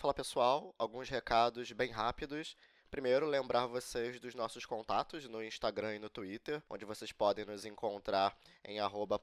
[0.00, 2.56] Fala pessoal, alguns recados bem rápidos.
[2.88, 7.64] Primeiro, lembrar vocês dos nossos contatos no Instagram e no Twitter, onde vocês podem nos
[7.64, 9.20] encontrar em arroba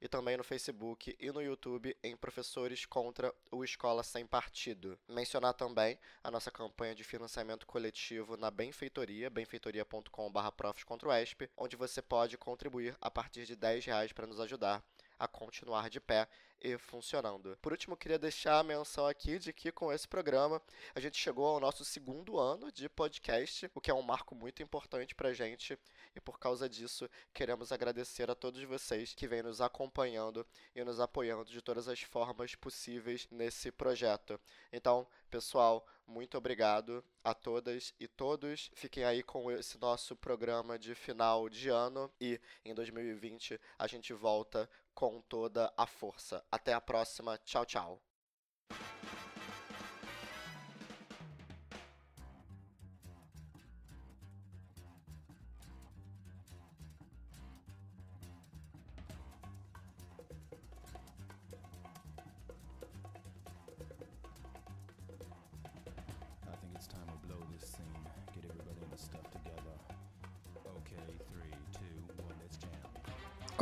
[0.00, 4.96] e também no Facebook e no YouTube em Professores contra o Escola Sem Partido.
[5.08, 12.96] Mencionar também a nossa campanha de financiamento coletivo na Benfeitoria, benfeitoria.com.br onde você pode contribuir
[13.00, 14.80] a partir de 10 reais para nos ajudar
[15.24, 16.28] a continuar de pé
[16.60, 17.58] e funcionando.
[17.60, 20.62] Por último, queria deixar a menção aqui de que com esse programa
[20.94, 24.62] a gente chegou ao nosso segundo ano de podcast, o que é um marco muito
[24.62, 25.78] importante para gente
[26.14, 31.00] e por causa disso queremos agradecer a todos vocês que vêm nos acompanhando e nos
[31.00, 34.40] apoiando de todas as formas possíveis nesse projeto.
[34.72, 38.70] Então, pessoal, muito obrigado a todas e todos.
[38.74, 44.12] Fiquem aí com esse nosso programa de final de ano e em 2020 a gente
[44.12, 46.44] volta com toda a força.
[46.50, 47.36] Até a próxima.
[47.38, 48.00] Tchau, tchau.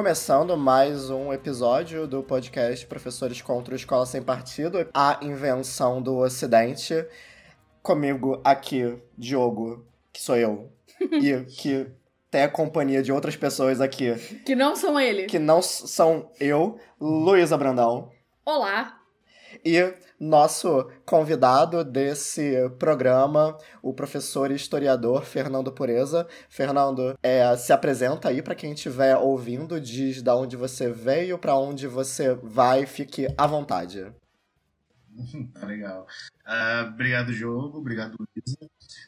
[0.03, 6.17] Começando mais um episódio do podcast Professores contra a Escola Sem Partido, a invenção do
[6.17, 7.06] Ocidente.
[7.81, 11.86] Comigo aqui, Diogo, que sou eu, e que
[12.28, 14.12] tem a companhia de outras pessoas aqui.
[14.45, 15.27] Que não são ele.
[15.27, 18.11] Que não são eu, Luísa Brandão.
[18.45, 19.02] Olá.
[19.64, 26.27] E nosso convidado desse programa, o professor e historiador Fernando Pureza.
[26.48, 31.56] Fernando, é, se apresenta aí para quem estiver ouvindo, diz da onde você veio, para
[31.56, 34.06] onde você vai, fique à vontade.
[35.53, 36.06] Tá legal.
[36.47, 37.78] Uh, obrigado, Jogo.
[37.78, 38.58] Obrigado, Luísa.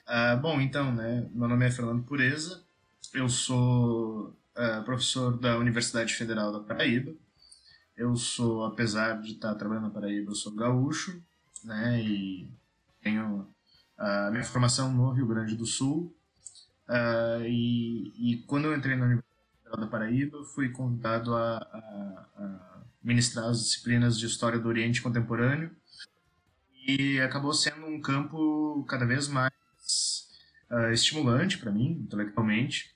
[0.06, 1.26] Uh, bom, então, né?
[1.32, 2.62] Meu nome é Fernando Pureza.
[3.12, 7.14] Eu sou uh, professor da Universidade Federal da Paraíba.
[7.96, 11.22] Eu sou, apesar de estar trabalhando na Paraíba, eu sou gaúcho,
[11.62, 12.02] né?
[12.02, 12.50] E
[13.00, 13.46] tenho
[13.96, 16.14] a minha formação no Rio Grande do Sul.
[16.88, 22.82] Uh, e, e, quando eu entrei na Universidade da Paraíba, fui convidado a, a, a,
[23.02, 25.70] ministrar as disciplinas de História do Oriente Contemporâneo.
[26.86, 29.52] E acabou sendo um campo cada vez mais
[30.70, 32.94] uh, estimulante para mim, intelectualmente.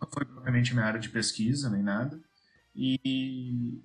[0.00, 2.20] Não foi propriamente minha área de pesquisa nem nada.
[2.74, 3.80] E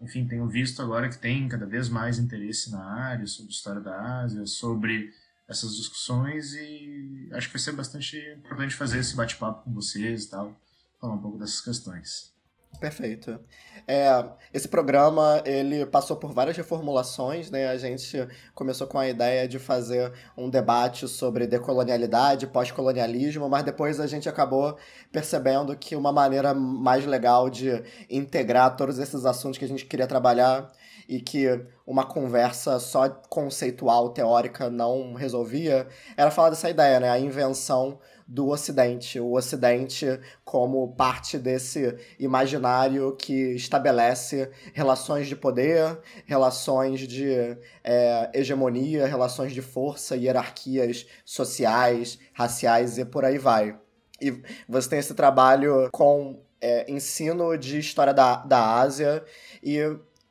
[0.00, 4.20] enfim, tenho visto agora que tem cada vez mais interesse na área, sobre história da
[4.22, 5.12] Ásia, sobre
[5.48, 10.30] essas discussões e acho que vai ser bastante importante fazer esse bate-papo com vocês e
[10.30, 10.54] tal,
[11.00, 12.35] falar um pouco dessas questões.
[12.80, 13.40] Perfeito.
[13.88, 17.68] É, esse programa ele passou por várias reformulações, né?
[17.68, 24.00] A gente começou com a ideia de fazer um debate sobre decolonialidade, pós-colonialismo, mas depois
[24.00, 24.76] a gente acabou
[25.12, 30.06] percebendo que uma maneira mais legal de integrar todos esses assuntos que a gente queria
[30.06, 30.70] trabalhar
[31.08, 31.46] e que
[31.86, 35.86] uma conversa só conceitual, teórica, não resolvia,
[36.16, 37.10] era falar dessa ideia, né?
[37.10, 39.20] A invenção do Ocidente.
[39.20, 49.06] O Ocidente como parte desse imaginário que estabelece relações de poder, relações de é, hegemonia,
[49.06, 53.78] relações de força, hierarquias sociais, raciais e por aí vai.
[54.20, 59.22] E você tem esse trabalho com é, ensino de história da, da Ásia
[59.62, 59.78] e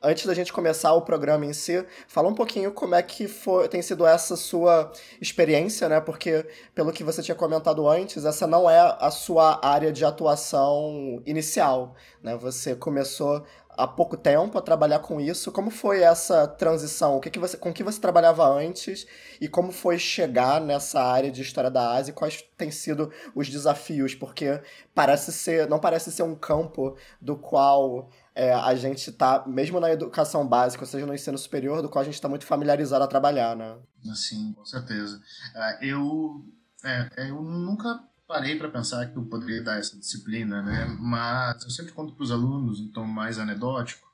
[0.02, 3.68] antes da gente começar o programa em si, fala um pouquinho como é que foi,
[3.68, 6.00] tem sido essa sua experiência, né?
[6.00, 11.22] Porque, pelo que você tinha comentado antes, essa não é a sua área de atuação
[11.26, 12.36] inicial, né?
[12.36, 13.44] Você começou
[13.76, 15.52] há pouco tempo a trabalhar com isso.
[15.52, 17.16] Como foi essa transição?
[17.16, 19.06] O que, que você, com que você trabalhava antes
[19.40, 22.10] e como foi chegar nessa área de história da Ásia?
[22.10, 24.14] E quais têm sido os desafios?
[24.14, 24.60] Porque
[24.94, 29.90] parece ser, não parece ser um campo do qual é, a gente está, mesmo na
[29.90, 33.08] educação básica, ou seja, no ensino superior, do qual a gente está muito familiarizado a
[33.08, 33.78] trabalhar, né?
[34.14, 35.18] Sim, com certeza.
[35.54, 36.44] É, eu,
[36.84, 37.98] é, é, eu nunca
[38.28, 40.84] parei para pensar que eu poderia dar essa disciplina, né?
[41.00, 44.06] Mas eu sempre conto para os alunos, tom mais anedótico,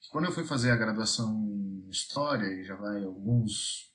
[0.00, 3.92] que quando eu fui fazer a graduação em História, e já vai alguns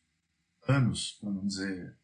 [0.67, 1.97] anos, para não dizer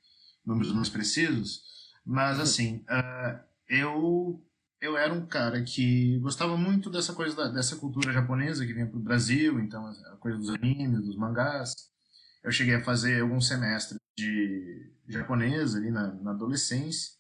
[0.44, 1.62] números mais precisos,
[2.04, 3.40] mas assim, uh,
[3.70, 4.44] eu
[4.80, 8.88] eu era um cara que gostava muito dessa coisa da, dessa cultura japonesa que vinha
[8.88, 11.74] para o Brasil, então a coisa dos animes, dos mangás.
[12.44, 17.12] Eu cheguei a fazer alguns semestres de japonês ali na, na adolescência,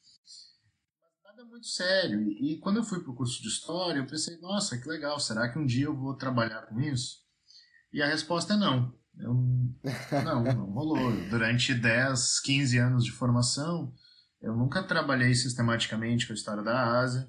[1.23, 2.21] nada muito sério.
[2.21, 5.19] E, e quando eu fui para o curso de história, eu pensei, nossa, que legal,
[5.19, 7.25] será que um dia eu vou trabalhar com isso?
[7.91, 8.95] E a resposta é não.
[9.17, 9.33] Eu,
[10.23, 11.11] não, não rolou.
[11.29, 13.93] Durante 10, 15 anos de formação,
[14.41, 17.27] eu nunca trabalhei sistematicamente com a história da Ásia.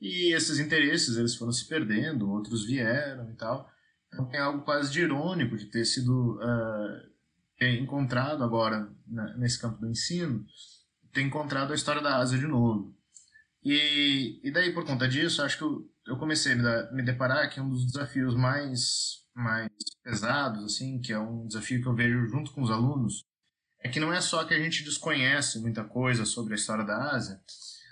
[0.00, 3.70] E esses interesses, eles foram se perdendo, outros vieram e tal.
[4.08, 9.80] Então tem algo quase de irônico de ter sido uh, encontrado agora, né, nesse campo
[9.80, 10.44] do ensino,
[11.12, 12.94] ter encontrado a história da Ásia de novo.
[13.64, 17.50] E, e daí, por conta disso, acho que eu, eu comecei a me, me deparar
[17.50, 19.68] que um dos desafios mais, mais
[20.04, 23.24] pesados, assim, que é um desafio que eu vejo junto com os alunos,
[23.80, 27.10] é que não é só que a gente desconhece muita coisa sobre a história da
[27.12, 27.40] Ásia,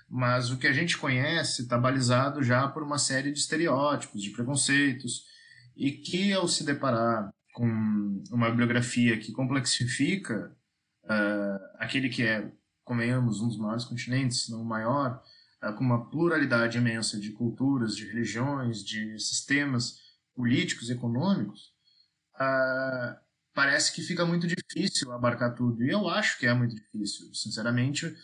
[0.09, 4.31] mas o que a gente conhece está balizado já por uma série de estereótipos, de
[4.31, 5.25] preconceitos,
[5.77, 7.67] e que ao se deparar com
[8.31, 10.55] uma bibliografia que complexifica
[11.05, 12.51] uh, aquele que é,
[12.85, 15.23] convenhamos, um dos maiores continentes, não o maior,
[15.63, 20.01] uh, com uma pluralidade imensa de culturas, de religiões, de sistemas
[20.35, 21.73] políticos, econômicos,
[22.37, 23.17] uh,
[23.55, 25.83] parece que fica muito difícil abarcar tudo.
[25.85, 27.33] E eu acho que é muito difícil.
[27.33, 28.15] Sinceramente,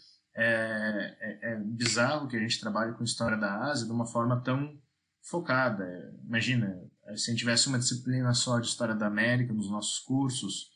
[0.43, 4.41] é, é, é bizarro que a gente trabalhe com história da Ásia de uma forma
[4.41, 4.81] tão
[5.23, 5.85] focada.
[6.25, 6.81] Imagina,
[7.15, 10.71] se a gente tivesse uma disciplina só de história da América nos nossos cursos,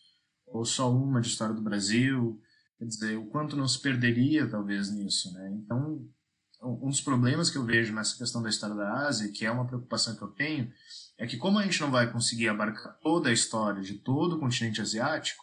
[0.46, 2.38] ou só uma de história do Brasil,
[2.78, 5.50] quer dizer, o quanto não se perderia talvez nisso, né?
[5.54, 6.06] Então,
[6.62, 9.66] um dos problemas que eu vejo nessa questão da história da Ásia, que é uma
[9.66, 10.70] preocupação que eu tenho,
[11.16, 14.40] é que como a gente não vai conseguir abarcar toda a história de todo o
[14.40, 15.42] continente asiático,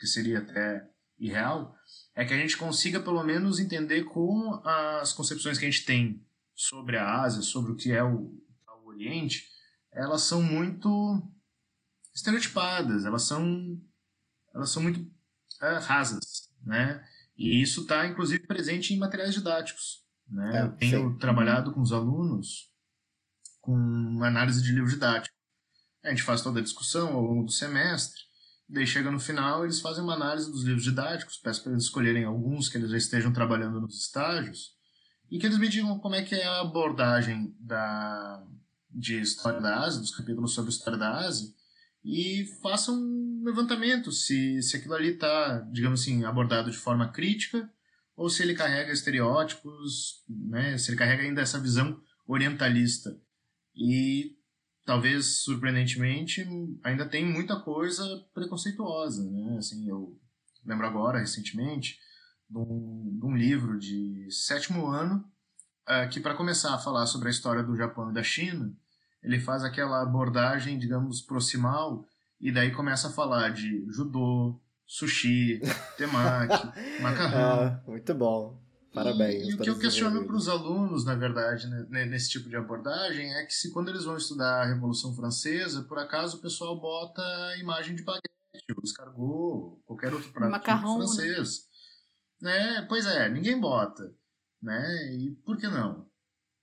[0.00, 0.88] que seria até
[1.18, 1.76] irreal,
[2.20, 6.22] é que a gente consiga pelo menos entender como as concepções que a gente tem
[6.54, 8.38] sobre a Ásia, sobre o que é o,
[8.82, 9.48] o Oriente,
[9.90, 11.22] elas são muito
[12.14, 13.80] estereotipadas, elas são
[14.54, 15.10] elas são muito
[15.62, 17.02] é, rasas, né?
[17.38, 20.58] E isso está inclusive presente em materiais didáticos, né?
[20.58, 21.18] É, Eu tenho sim.
[21.18, 22.70] trabalhado com os alunos
[23.62, 25.34] com análise de livro didático.
[26.04, 28.20] A gente faz toda a discussão ao longo do semestre,
[28.72, 32.24] daí chega no final eles fazem uma análise dos livros didáticos, peço para eles escolherem
[32.24, 34.72] alguns que eles já estejam trabalhando nos estágios
[35.30, 38.44] e que eles me digam como é que é a abordagem da
[38.92, 41.48] de história da Ásia, dos capítulos sobre história da Ásia,
[42.04, 47.70] e façam um levantamento se, se aquilo ali está, digamos assim, abordado de forma crítica
[48.16, 53.10] ou se ele carrega estereótipos, né, se ele carrega ainda essa visão orientalista.
[53.74, 54.36] E
[54.84, 56.46] talvez surpreendentemente
[56.82, 58.04] ainda tem muita coisa
[58.34, 59.56] preconceituosa, né?
[59.58, 60.18] Assim, eu
[60.64, 61.98] lembro agora recentemente
[62.48, 65.24] de um, de um livro de sétimo ano
[65.88, 68.72] uh, que para começar a falar sobre a história do Japão e da China,
[69.22, 72.04] ele faz aquela abordagem, digamos, proximal
[72.40, 75.60] e daí começa a falar de judô, sushi,
[75.96, 77.62] temaki, macarrão.
[77.62, 78.59] Ah, muito bom.
[78.92, 79.46] Parabéns.
[79.46, 82.56] E, e o que eu questiono para os alunos, na verdade, né, nesse tipo de
[82.56, 86.80] abordagem, é que se quando eles vão estudar a Revolução Francesa, por acaso o pessoal
[86.80, 88.28] bota a imagem de baguete,
[88.82, 91.06] escargot, qualquer outro prato Macarrão, né?
[91.06, 91.68] francês.
[92.40, 92.82] Né?
[92.88, 94.12] Pois é, ninguém bota
[94.62, 95.14] né?
[95.14, 96.08] E por que não?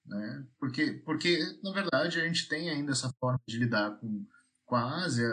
[0.05, 0.47] Né?
[0.59, 4.25] Porque, porque, na verdade, a gente tem ainda essa forma de lidar com,
[4.65, 5.29] com a Ásia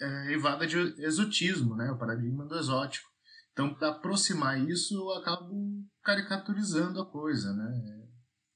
[0.00, 1.90] é, evada de exotismo, né?
[1.90, 3.10] o paradigma do exótico.
[3.54, 5.54] Então, para aproximar isso, eu acabo
[6.02, 7.52] caricaturizando a coisa.
[7.54, 8.02] Né?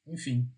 [0.09, 0.50] Enfim,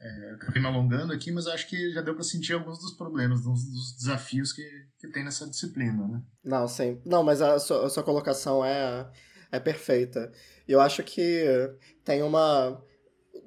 [0.00, 3.44] é, acabei me alongando aqui, mas acho que já deu para sentir alguns dos problemas,
[3.44, 4.62] dos, dos, desafios que,
[4.98, 6.06] que tem nessa disciplina.
[6.08, 6.20] Né?
[6.44, 7.00] Não, sim.
[7.06, 9.08] Não, mas a sua, a sua colocação é,
[9.52, 10.32] é perfeita.
[10.66, 11.44] Eu acho que
[12.04, 12.82] tem uma.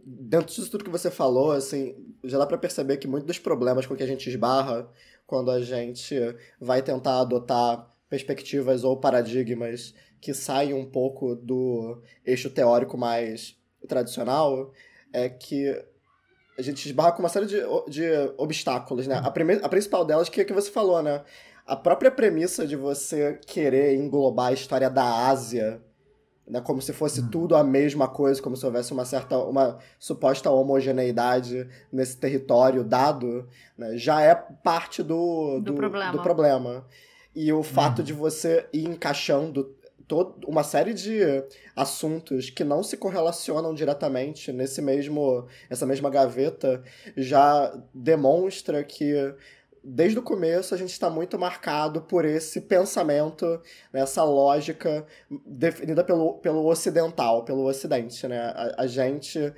[0.06, 1.94] Dentro disso tudo que você falou, assim,
[2.24, 4.90] já dá para perceber que muitos dos problemas com que a gente esbarra
[5.28, 6.16] quando a gente
[6.60, 13.56] vai tentar adotar perspectivas ou paradigmas que saem um pouco do eixo teórico mais
[13.88, 14.72] tradicional
[15.14, 15.70] é que
[16.58, 18.04] a gente esbarra com uma série de, de
[18.38, 19.22] obstáculos, né?
[19.24, 21.24] A, prime, a principal delas que é que você falou, né?
[21.66, 25.82] A própria premissa de você querer englobar a história da Ásia
[26.50, 27.30] né, como se fosse uhum.
[27.30, 33.48] tudo a mesma coisa, como se houvesse uma certa, uma suposta homogeneidade nesse território dado,
[33.78, 36.12] né, já é parte do, do, do, problema.
[36.12, 36.86] do problema.
[37.36, 38.06] E o fato uhum.
[38.06, 39.76] de você ir encaixando
[40.10, 41.22] todo, uma série de
[41.76, 46.82] assuntos que não se correlacionam diretamente nesse mesmo, essa mesma gaveta
[47.16, 49.14] já demonstra que
[49.84, 53.46] desde o começo a gente está muito marcado por esse pensamento,
[53.94, 55.06] né, essa lógica
[55.46, 58.40] definida pelo, pelo ocidental, pelo ocidente, né?
[58.40, 59.54] A, a gente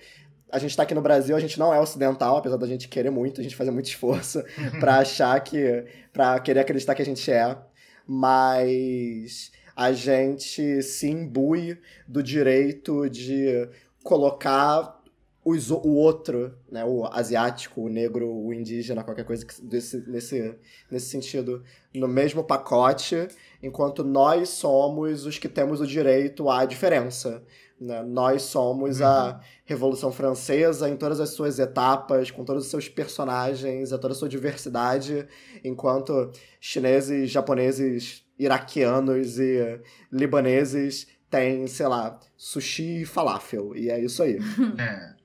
[0.53, 3.09] a gente está aqui no Brasil, a gente não é ocidental, apesar da gente querer
[3.09, 4.43] muito, a gente fazer muito esforço
[4.81, 7.57] para achar que para querer acreditar que a gente é,
[8.05, 13.67] mas a gente se imbui do direito de
[14.03, 15.01] colocar
[15.43, 20.55] os, o outro, né, o asiático, o negro, o indígena, qualquer coisa desse, nesse,
[20.89, 21.63] nesse sentido,
[21.93, 23.27] no mesmo pacote,
[23.61, 27.43] enquanto nós somos os que temos o direito à diferença.
[27.79, 28.03] Né?
[28.03, 29.07] Nós somos uhum.
[29.07, 34.13] a Revolução Francesa em todas as suas etapas, com todos os seus personagens, a toda
[34.13, 35.27] a sua diversidade,
[35.63, 43.75] enquanto chineses, japoneses, iraquianos e libaneses têm, sei lá, sushi e falafel.
[43.75, 44.37] E é isso aí.
[44.79, 45.21] É.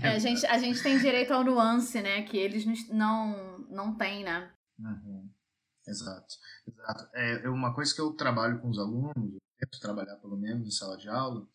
[0.00, 2.22] É, a, gente, a gente tem direito ao nuance, né?
[2.22, 4.48] Que eles não, não têm, né?
[4.78, 5.28] Uhum.
[5.88, 6.34] Exato.
[6.68, 7.08] Exato.
[7.14, 10.70] É, uma coisa que eu trabalho com os alunos, eu tento trabalhar pelo menos em
[10.70, 11.46] sala de aula,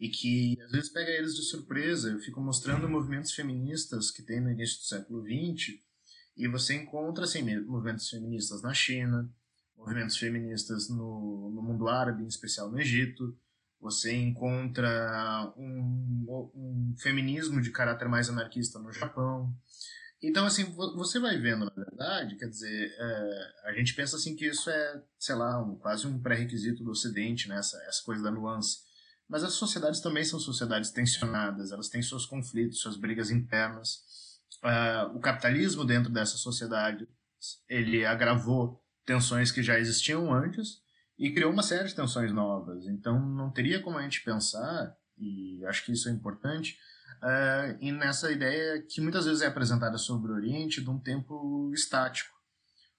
[0.00, 2.10] e que às vezes pega eles de surpresa.
[2.10, 5.78] Eu fico mostrando movimentos feministas que tem no início do século XX,
[6.36, 9.30] e você encontra assim, movimentos feministas na China,
[9.82, 13.36] movimentos feministas no, no mundo árabe, em especial no Egito,
[13.80, 19.52] você encontra um, um feminismo de caráter mais anarquista no Japão.
[20.22, 24.46] Então, assim, você vai vendo, na verdade, quer dizer, é, a gente pensa assim que
[24.46, 28.30] isso é, sei lá, um, quase um pré-requisito do Ocidente, né, essa, essa coisa da
[28.30, 28.78] nuance.
[29.28, 34.04] Mas as sociedades também são sociedades tensionadas, elas têm seus conflitos, suas brigas internas.
[34.62, 37.08] Uh, o capitalismo dentro dessa sociedade,
[37.68, 40.82] ele agravou tensões que já existiam antes,
[41.18, 42.86] e criou uma série de tensões novas.
[42.86, 46.76] Então não teria como a gente pensar, e acho que isso é importante,
[47.22, 51.70] uh, e nessa ideia que muitas vezes é apresentada sobre o Oriente de um tempo
[51.72, 52.32] estático.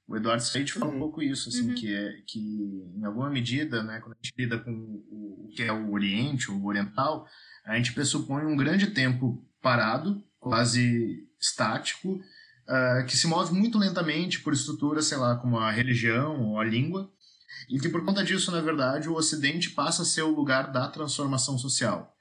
[0.07, 0.97] O Eduardo Said fala uhum.
[0.97, 1.75] um pouco isso, assim, uhum.
[1.75, 2.39] que é que
[2.95, 6.51] em alguma medida, né, quando a gente lida com o, o que é o Oriente,
[6.51, 7.25] o Oriental,
[7.65, 12.19] a gente pressupõe um grande tempo parado, quase estático,
[12.67, 16.63] uh, que se move muito lentamente por estruturas, sei lá, como a religião ou a
[16.63, 17.11] língua,
[17.69, 20.87] e que por conta disso, na verdade, o Ocidente passa a ser o lugar da
[20.87, 22.15] transformação social.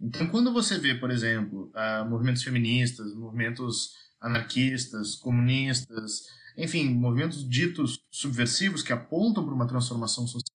[0.00, 6.22] Então, quando você vê, por exemplo, uh, movimentos feministas, movimentos anarquistas, comunistas,
[6.56, 10.54] enfim, movimentos ditos subversivos que apontam para uma transformação social,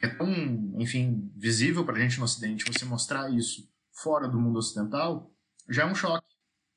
[0.00, 4.58] é tão, enfim, visível para a gente no Ocidente, você mostrar isso fora do mundo
[4.58, 5.32] ocidental,
[5.68, 6.26] já é um choque,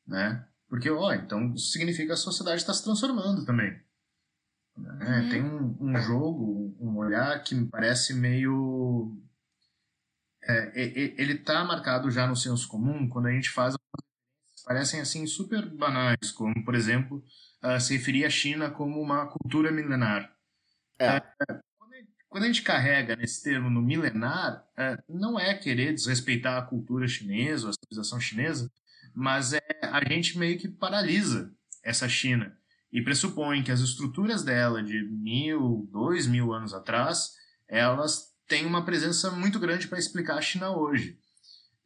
[0.05, 0.45] né?
[0.67, 3.71] Porque, ó, então isso significa que a sociedade está se transformando também.
[4.77, 5.21] Né?
[5.21, 5.29] Uhum.
[5.29, 9.17] Tem um, um, jogo, um olhar que me parece meio.
[10.43, 13.75] É, ele está marcado já no senso comum quando a gente faz
[14.65, 17.23] parecem assim super banais, como por exemplo
[17.63, 20.33] uh, se referir à China como uma cultura milenar.
[20.97, 21.17] É.
[21.17, 21.59] Uh,
[22.27, 27.07] quando a gente carrega nesse termo no milenar, uh, não é querer desrespeitar a cultura
[27.07, 28.71] chinesa, a civilização chinesa,
[29.15, 31.51] mas é a gente meio que paralisa
[31.83, 32.55] essa China
[32.91, 37.33] e pressupõe que as estruturas dela de mil, dois mil anos atrás,
[37.67, 41.17] elas têm uma presença muito grande para explicar a China hoje.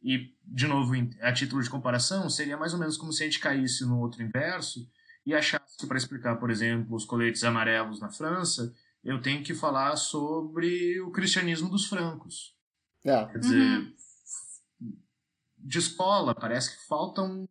[0.02, 3.38] E, de novo, a título de comparação, seria mais ou menos como se a gente
[3.38, 4.88] caísse no outro inverso
[5.26, 9.54] e achasse que para explicar, por exemplo, os coletes amarelos na França, eu tenho que
[9.54, 12.54] falar sobre o cristianismo dos francos.
[13.04, 13.24] É.
[13.26, 13.94] Quer dizer, uhum.
[15.62, 17.48] De escola, parece que falta um,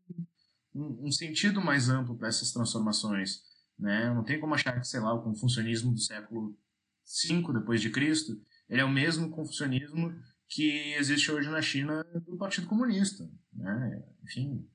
[0.74, 3.44] um, sentido mais amplo para essas transformações.
[3.78, 4.14] Né?
[4.14, 6.58] Não tem como achar que, sei lá, o confucionismo do século
[7.06, 8.40] V depois de Cristo,
[8.70, 10.14] ele é o mesmo confucionismo
[10.48, 14.04] que existe hoje na China do Partido Comunista, né?
[14.24, 14.68] Enfim,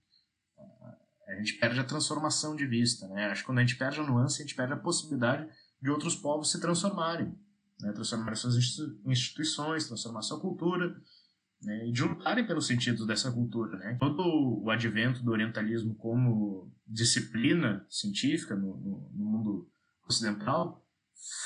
[1.26, 3.26] a gente perde a transformação de vista, né?
[3.26, 5.48] Acho que quando a gente perde a nuance, a gente perde a possibilidade
[5.80, 7.36] de outros povos se transformarem,
[7.80, 7.92] né?
[7.92, 8.56] Transformar suas
[9.04, 10.96] instituições, transformar sua cultura,
[11.64, 13.78] né, e de lutarem pelos sentidos dessa cultura.
[13.78, 13.96] Né?
[13.98, 19.70] Todo o advento do orientalismo como disciplina científica no, no, no mundo
[20.08, 20.84] ocidental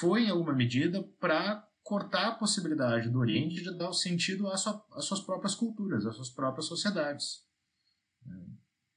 [0.00, 4.60] foi, em alguma medida, para cortar a possibilidade do Oriente de dar o sentido às,
[4.60, 7.46] sua, às suas próprias culturas, às suas próprias sociedades.
[8.26, 8.44] Né?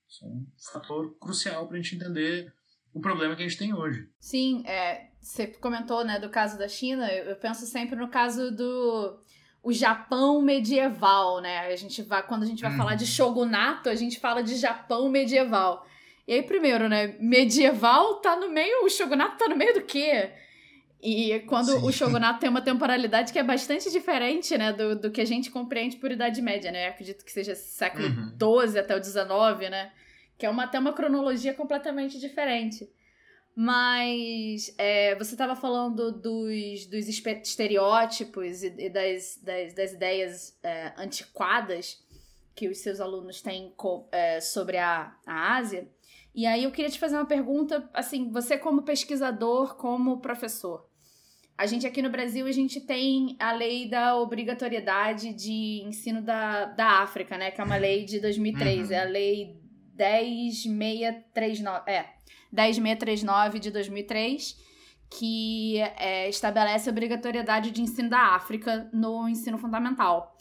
[0.10, 2.54] Isso é um fator crucial para a gente entender
[2.94, 4.10] o problema que a gente tem hoje.
[4.20, 9.24] Sim, é, você comentou né, do caso da China, eu penso sempre no caso do
[9.63, 11.60] o Japão medieval, né?
[11.68, 13.10] A gente vai, quando a gente vai falar de uhum.
[13.10, 15.86] shogunato, a gente fala de Japão medieval.
[16.27, 17.15] E aí, primeiro, né?
[17.20, 20.32] Medieval tá no meio, o shogunato tá no meio do quê?
[21.01, 21.86] E quando Sim.
[21.86, 25.50] o shogunato tem uma temporalidade que é bastante diferente, né, do, do que a gente
[25.50, 26.89] compreende por Idade Média, né?
[26.89, 28.80] acredito que seja século XII uhum.
[28.80, 29.91] até o XIX, né?
[30.38, 32.88] Que é uma, até uma cronologia completamente diferente.
[33.55, 42.01] Mas é, você estava falando dos, dos estereótipos e, das, das, das ideias é, antiquadas
[42.55, 43.74] que os seus alunos têm
[44.12, 45.88] é, sobre a, a Ásia.
[46.34, 50.88] E aí eu queria te fazer uma pergunta, assim, você como pesquisador, como professor,
[51.58, 56.65] A gente aqui no Brasil, a gente tem a lei da obrigatoriedade de ensino da,
[56.65, 57.51] da África, né?
[57.51, 58.88] Que é uma lei de 2003.
[58.88, 58.96] Uhum.
[58.96, 59.60] É a lei
[59.96, 61.91] 10639.
[61.91, 62.21] É,
[62.51, 64.58] 10639 de 2003,
[65.10, 70.38] que é, estabelece a obrigatoriedade de ensino da África no ensino fundamental.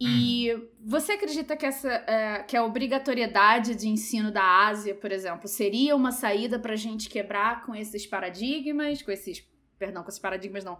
[0.00, 0.68] E hum.
[0.84, 5.96] você acredita que, essa, é, que a obrigatoriedade de ensino da Ásia, por exemplo, seria
[5.96, 9.44] uma saída para a gente quebrar com esses paradigmas, com esses.
[9.76, 10.78] Perdão, com esses paradigmas não.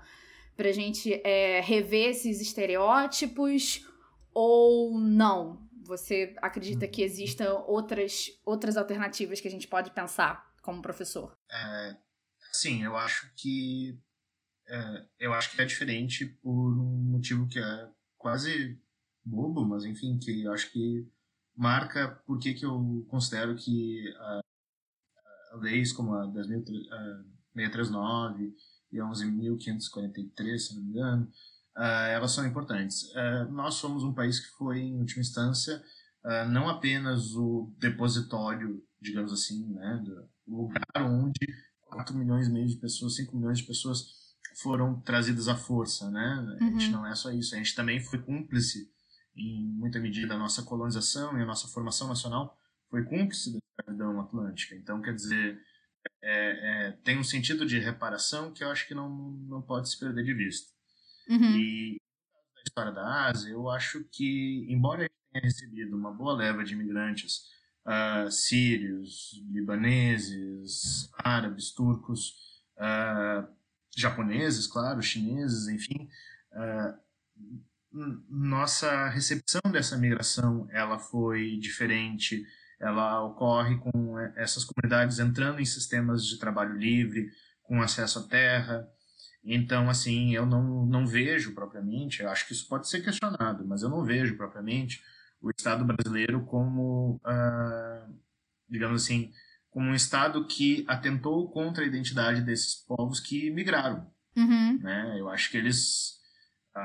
[0.56, 3.84] Para a gente é, rever esses estereótipos
[4.32, 5.66] ou não?
[5.84, 11.34] Você acredita que existam outras, outras alternativas que a gente pode pensar como professor?
[11.50, 11.96] É,
[12.52, 13.98] sim, eu acho que
[14.68, 18.78] é, eu acho que é diferente por um motivo que é quase
[19.24, 21.08] bobo, mas enfim, que eu acho que
[21.56, 24.40] marca por que eu considero que a,
[25.52, 28.54] a leis como a 639
[28.92, 31.32] e a 11.543, se não me engano,
[31.78, 33.04] uh, elas são importantes.
[33.14, 35.82] Uh, nós somos um país que foi, em última instância,
[36.26, 40.02] uh, não apenas o depositório, digamos assim, né,
[40.46, 41.46] do lugar onde
[41.82, 44.18] 4 milhões e meio de pessoas, 5 milhões de pessoas
[44.60, 46.56] foram trazidas à força, né?
[46.60, 46.92] A gente uhum.
[46.92, 48.90] não é só isso, a gente também foi cúmplice
[49.36, 52.58] em muita medida, a nossa colonização e a nossa formação nacional
[52.90, 54.74] foi cúmplice da escravidão atlântica.
[54.74, 55.60] Então, quer dizer,
[56.22, 59.08] é, é, tem um sentido de reparação que eu acho que não,
[59.48, 60.68] não pode se perder de vista.
[61.28, 61.56] Uhum.
[61.56, 62.00] E
[62.56, 66.64] na história da Ásia, eu acho que, embora a gente tenha recebido uma boa leva
[66.64, 67.42] de imigrantes
[67.88, 72.34] uh, sírios, libaneses, árabes, turcos,
[72.76, 73.48] uh,
[73.96, 76.08] japoneses, claro, chineses, enfim,
[76.52, 77.08] uh,
[78.28, 82.44] nossa recepção dessa migração ela foi diferente.
[82.78, 87.30] Ela ocorre com essas comunidades entrando em sistemas de trabalho livre,
[87.62, 88.88] com acesso à terra.
[89.42, 93.88] Então, assim, eu não, não vejo propriamente, acho que isso pode ser questionado, mas eu
[93.88, 95.02] não vejo propriamente
[95.40, 98.14] o Estado brasileiro como, uh,
[98.68, 99.32] digamos assim,
[99.70, 104.10] como um Estado que atentou contra a identidade desses povos que migraram.
[104.36, 104.78] Uhum.
[104.78, 105.16] Né?
[105.18, 106.18] Eu acho que eles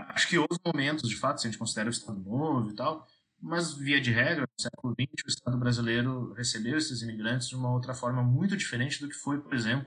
[0.10, 3.08] Acho que houve momentos, de fato, se a gente considera o Estado Novo e tal,
[3.42, 7.72] mas, via de regra, no século XX, o Estado brasileiro recebeu esses imigrantes de uma
[7.72, 9.86] outra forma muito diferente do que foi, por exemplo,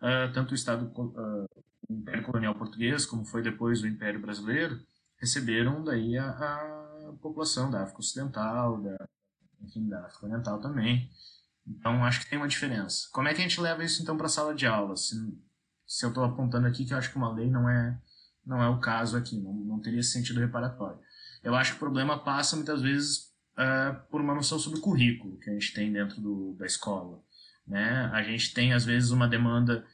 [0.00, 1.48] uh, tanto o Estado, uh,
[1.88, 4.80] o Império Colonial Português, como foi depois o Império Brasileiro,
[5.18, 8.96] receberam daí a, a população da África Ocidental, da,
[9.60, 11.10] enfim, da África Oriental também.
[11.66, 13.08] Então, acho que tem uma diferença.
[13.12, 14.96] Como é que a gente leva isso, então, para a sala de aula?
[14.96, 15.14] Se,
[15.86, 18.00] se eu estou apontando aqui que eu acho que uma lei não é
[18.44, 20.98] não é o caso aqui, não, não teria sentido reparatório.
[21.42, 25.38] Eu acho que o problema passa muitas vezes uh, por uma noção sobre o currículo
[25.38, 27.22] que a gente tem dentro do, da escola.
[27.66, 28.10] Né?
[28.12, 29.86] A gente tem, às vezes, uma demanda,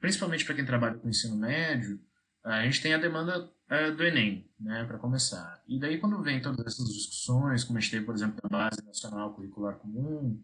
[0.00, 2.00] principalmente para quem trabalha com ensino médio,
[2.44, 5.62] a gente tem a demanda uh, do Enem, né, para começar.
[5.66, 8.84] E daí, quando vem todas essas discussões, como a gente teve, por exemplo, da Base
[8.84, 10.42] Nacional Curricular Comum,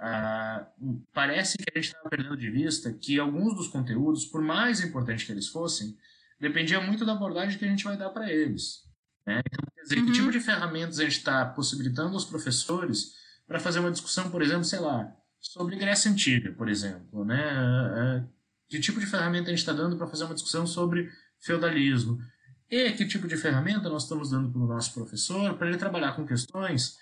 [0.00, 4.80] uh, parece que a gente estava perdendo de vista que alguns dos conteúdos, por mais
[4.80, 5.96] importantes que eles fossem,
[6.40, 8.84] dependia muito da abordagem que a gente vai dar para eles.
[9.26, 9.40] Né?
[9.44, 10.06] Então, quer dizer, uhum.
[10.06, 13.14] que tipo de ferramentas a gente está possibilitando aos professores
[13.46, 17.40] para fazer uma discussão, por exemplo, sei lá, sobre Grécia Antiga, por exemplo, né?
[17.40, 18.24] É,
[18.68, 21.08] que tipo de ferramenta a gente está dando para fazer uma discussão sobre
[21.40, 22.18] feudalismo?
[22.70, 26.12] E que tipo de ferramenta nós estamos dando para o nosso professor para ele trabalhar
[26.12, 26.98] com questões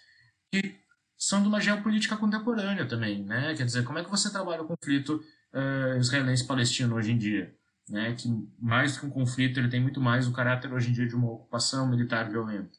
[0.52, 0.76] que
[1.16, 3.54] são de uma geopolítica contemporânea também, né?
[3.54, 5.24] Quer dizer, como é que você trabalha o conflito
[5.54, 7.54] uh, israelense-palestino hoje em dia?
[7.88, 10.92] né, que mais do que um conflito, ele tem muito mais o caráter hoje em
[10.92, 12.70] dia de uma ocupação militar violenta.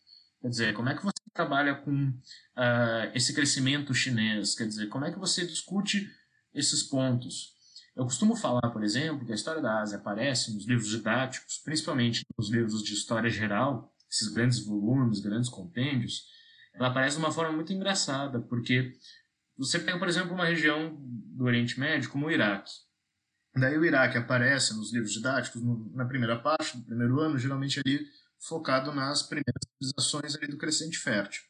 [0.41, 4.55] Quer dizer, como é que você trabalha com uh, esse crescimento chinês?
[4.55, 6.09] Quer dizer, como é que você discute
[6.53, 7.54] esses pontos?
[7.95, 12.25] Eu costumo falar, por exemplo, que a história da Ásia aparece nos livros didáticos, principalmente
[12.37, 16.25] nos livros de história geral, esses grandes volumes, grandes compêndios,
[16.73, 18.91] ela aparece de uma forma muito engraçada, porque
[19.57, 22.71] você pega, por exemplo, uma região do Oriente Médio, como o Iraque.
[23.55, 27.79] Daí o Iraque aparece nos livros didáticos no, na primeira parte do primeiro ano, geralmente
[27.79, 28.05] ali
[28.37, 31.41] focado nas primeiras civilizações ali do crescente fértil.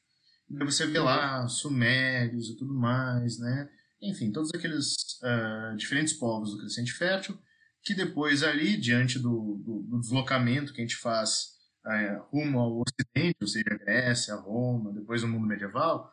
[0.48, 3.68] E você vê lá sumérios e tudo mais, né?
[4.02, 7.38] Enfim, todos aqueles uh, diferentes povos do crescente fértil
[7.86, 11.52] que depois ali, diante do, do, do deslocamento que a gente faz
[11.86, 16.12] uh, rumo ao ocidente, ou seja, Grécia, Roma, depois o mundo medieval,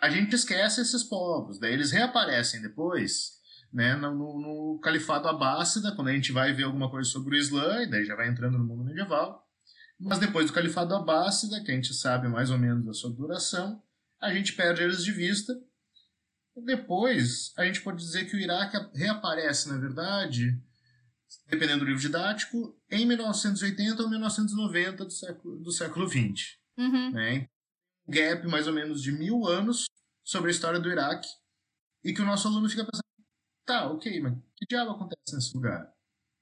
[0.00, 1.58] a gente esquece esses povos.
[1.58, 3.36] Daí eles reaparecem depois
[3.72, 7.82] né, no, no Califado Abássida, quando a gente vai ver alguma coisa sobre o Islã,
[7.82, 9.42] e daí já vai entrando no mundo medieval.
[9.98, 13.82] Mas depois do Califado Abássida, que a gente sabe mais ou menos a sua duração,
[14.20, 15.54] a gente perde eles de vista.
[16.64, 20.58] Depois, a gente pode dizer que o Iraque reaparece, na verdade,
[21.48, 26.56] dependendo do livro didático, em 1980 ou 1990 do século, do século XX.
[26.78, 27.12] Uhum.
[27.12, 27.48] Né?
[28.06, 29.86] Um gap mais ou menos de mil anos
[30.24, 31.28] sobre a história do Iraque
[32.02, 33.04] e que o nosso aluno fica pensando,
[33.64, 35.92] tá, ok, mas que diabo acontece nesse lugar?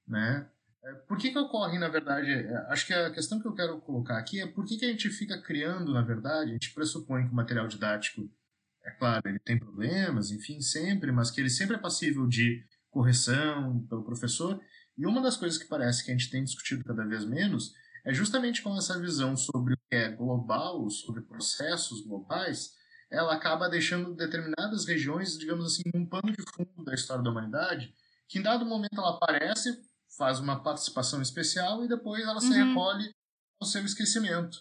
[0.07, 0.49] Né?
[0.83, 3.81] É, por que, que ocorre, na verdade, é, acho que a questão que eu quero
[3.81, 7.25] colocar aqui é por que, que a gente fica criando, na verdade, a gente pressupõe
[7.25, 8.29] que o material didático,
[8.85, 13.85] é claro, ele tem problemas, enfim, sempre, mas que ele sempre é passível de correção
[13.89, 14.59] pelo professor,
[14.97, 17.73] e uma das coisas que parece que a gente tem discutido cada vez menos
[18.05, 22.73] é justamente com essa visão sobre o que é global, sobre processos globais,
[23.11, 27.93] ela acaba deixando determinadas regiões, digamos assim, um pano de fundo da história da humanidade,
[28.27, 29.75] que em dado momento ela aparece,
[30.17, 32.69] faz uma participação especial e depois ela se uhum.
[32.69, 33.11] recolhe
[33.59, 34.57] ao seu esquecimento.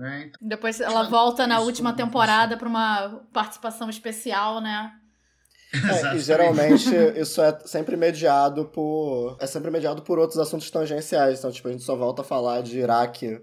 [0.00, 0.28] Né?
[0.28, 4.94] Então, depois ela volta na última temporada para uma participação especial, né?
[5.74, 6.88] É, e geralmente
[7.20, 9.36] isso é sempre mediado por.
[9.38, 11.38] É sempre mediado por outros assuntos tangenciais.
[11.38, 13.42] Então, tipo, a gente só volta a falar de Iraque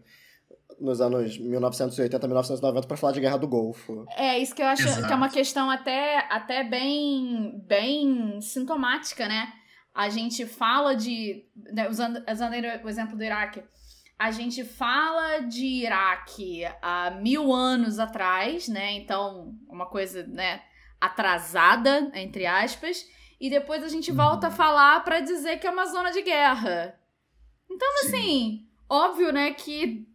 [0.79, 4.05] nos anos 1980, 1990 para falar de Guerra do Golfo.
[4.17, 5.05] É, isso que eu acho Exato.
[5.05, 9.53] que é uma questão até, até bem, bem sintomática, né?
[9.93, 11.45] A gente fala de.
[11.71, 13.63] Né, usando, usando o exemplo do Iraque.
[14.17, 18.93] A gente fala de Iraque há mil anos atrás, né?
[18.93, 20.61] Então, uma coisa, né?
[20.99, 23.07] atrasada, entre aspas,
[23.39, 24.55] e depois a gente volta a uhum.
[24.55, 26.99] falar para dizer que é uma zona de guerra.
[27.69, 28.07] Então, Sim.
[28.07, 30.07] assim, óbvio, né, que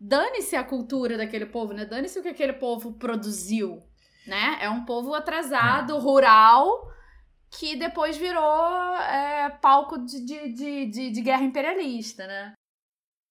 [0.00, 1.84] dane-se a cultura daquele povo, né?
[1.84, 3.82] Dane-se o que aquele povo produziu,
[4.26, 4.58] né?
[4.60, 6.00] É um povo atrasado, é.
[6.00, 6.88] rural,
[7.50, 12.52] que depois virou é, palco de, de, de, de, guerra imperialista, né?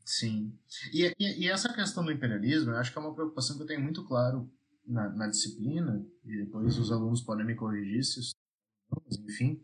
[0.08, 0.58] Sim.
[0.93, 3.67] E, e, e, essa questão do imperialismo, eu acho que é uma preocupação que eu
[3.67, 4.50] tenho muito claro
[4.86, 8.34] na, na disciplina, e depois os alunos podem me corrigir se isso,
[9.26, 9.62] enfim,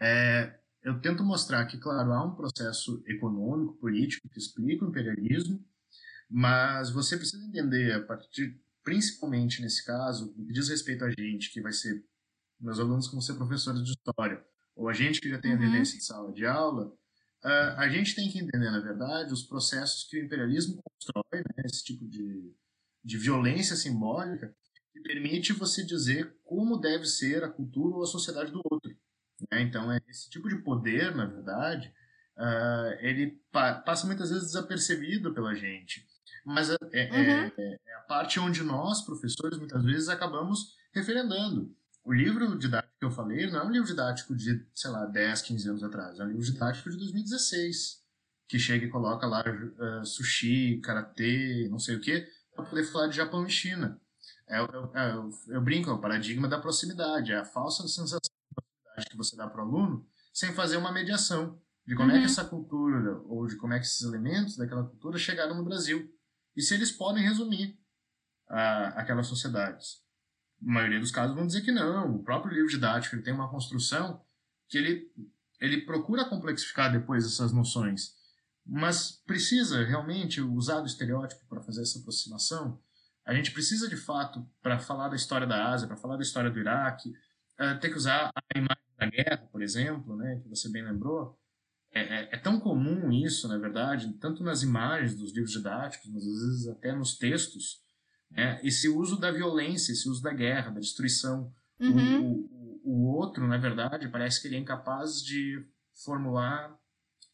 [0.00, 5.60] é, eu tento mostrar que, claro, há um processo econômico, político que explica o imperialismo,
[6.30, 11.60] mas você precisa entender, a partir, principalmente nesse caso, que diz respeito a gente, que
[11.60, 12.00] vai ser,
[12.60, 14.40] meus alunos que vão ser professores de história,
[14.76, 15.60] ou a gente que já tem a uhum.
[15.62, 16.96] vivência de sala de aula,
[17.42, 21.82] a gente tem que entender, na verdade, os processos que o imperialismo constrói, né, esse
[21.84, 22.54] tipo de,
[23.02, 24.54] de violência simbólica,
[24.92, 28.90] que permite você dizer como deve ser a cultura ou a sociedade do outro.
[29.50, 29.62] Né?
[29.62, 31.92] Então, é esse tipo de poder, na verdade,
[32.36, 36.04] uh, ele pa passa muitas vezes desapercebido pela gente.
[36.44, 37.52] Mas é, é, é, uhum.
[37.58, 41.74] é, é, a parte onde nós, professores, muitas vezes acabamos referendando.
[42.02, 45.42] O livro didático que eu falei não é um livro didático de, sei lá, 10,
[45.42, 46.18] 15 anos atrás.
[46.18, 48.02] É um livro didático de 2016,
[48.48, 53.08] que chega e coloca lá uh, sushi, karatê, não sei o quê, para poder falar
[53.08, 54.00] de Japão e China.
[54.48, 58.54] É, é, eu, eu brinco, é o paradigma da proximidade, é a falsa sensação de
[58.54, 62.16] proximidade que você dá para o aluno sem fazer uma mediação de como uhum.
[62.16, 62.30] é que uhum.
[62.30, 66.12] essa cultura ou de como é que esses elementos daquela cultura chegaram no Brasil
[66.56, 67.78] e se eles podem resumir
[68.48, 70.02] a, aquelas sociedades.
[70.60, 72.16] Na maioria dos casos vão dizer que não.
[72.16, 74.22] O próprio livro didático ele tem uma construção
[74.68, 75.10] que ele,
[75.60, 78.14] ele procura complexificar depois essas noções,
[78.64, 82.80] mas precisa realmente usar do estereótipo para fazer essa aproximação
[83.30, 86.50] a gente precisa, de fato, para falar da história da Ásia, para falar da história
[86.50, 87.10] do Iraque,
[87.60, 91.38] uh, ter que usar a imagem da guerra, por exemplo, né, que você bem lembrou.
[91.92, 96.26] É, é, é, tão comum isso, na verdade, tanto nas imagens dos livros didáticos, mas
[96.26, 97.80] às vezes até nos textos,
[98.30, 101.52] né, esse uso da violência, esse uso da guerra, da destruição.
[101.80, 102.22] Uhum.
[102.22, 105.64] O, o, o outro, na verdade, parece que ele é incapaz de
[106.04, 106.74] formular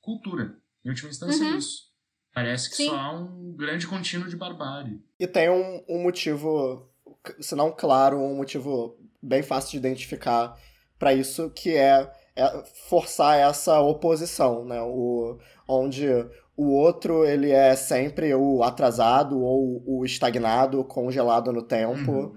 [0.01, 0.57] cultura.
[0.85, 1.59] Em última instância, uhum.
[1.59, 1.87] isso.
[2.33, 2.89] Parece que Sim.
[2.89, 5.03] só há um grande contínuo de barbárie.
[5.19, 6.93] E tem um, um motivo,
[7.41, 10.55] se não claro, um motivo bem fácil de identificar
[10.99, 14.81] para isso, que é, é, forçar essa oposição, né?
[14.83, 16.07] O, onde
[16.57, 22.13] o outro ele é sempre o atrasado ou o estagnado, congelado no tempo.
[22.13, 22.35] Uhum.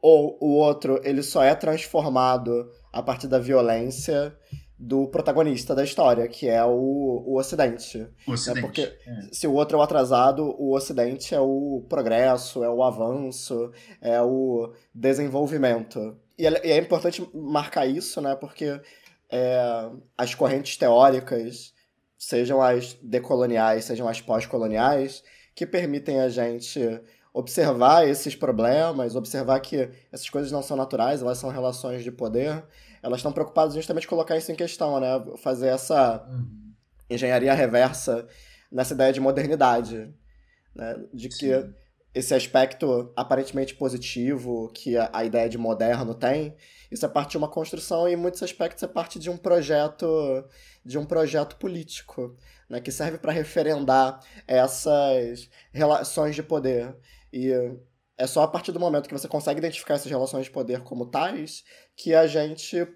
[0.00, 4.34] Ou o outro ele só é transformado a partir da violência
[4.78, 8.06] do protagonista da história, que é o, o Ocidente.
[8.26, 8.56] O Ocidente.
[8.56, 8.60] Né?
[8.60, 9.22] Porque é.
[9.32, 13.70] se o outro é o atrasado, o Ocidente é o progresso, é o avanço,
[14.00, 16.16] é o desenvolvimento.
[16.38, 18.36] E é, e é importante marcar isso, né?
[18.36, 18.78] Porque
[19.30, 21.72] é, as correntes teóricas,
[22.18, 25.22] sejam as decoloniais, sejam as pós-coloniais,
[25.54, 27.00] que permitem a gente
[27.32, 32.64] observar esses problemas, observar que essas coisas não são naturais, elas são relações de poder,
[33.02, 35.08] elas estão preocupadas justamente em colocar isso em questão, né?
[35.36, 36.72] Fazer essa uhum.
[37.10, 38.26] engenharia reversa
[38.72, 40.12] nessa ideia de modernidade,
[40.74, 40.96] né?
[41.12, 41.52] De que
[42.14, 46.56] esse aspecto aparentemente positivo que a, a, ideia de moderno tem,
[46.90, 50.06] isso é parte de uma construção e em muitos aspectos é parte de um projeto
[50.84, 52.36] de um projeto político,
[52.68, 56.96] né, que serve para referendar essas relações de poder.
[57.32, 57.50] E
[58.16, 61.06] é só a partir do momento que você consegue identificar essas relações de poder como
[61.06, 61.64] tais
[61.96, 62.86] que a gente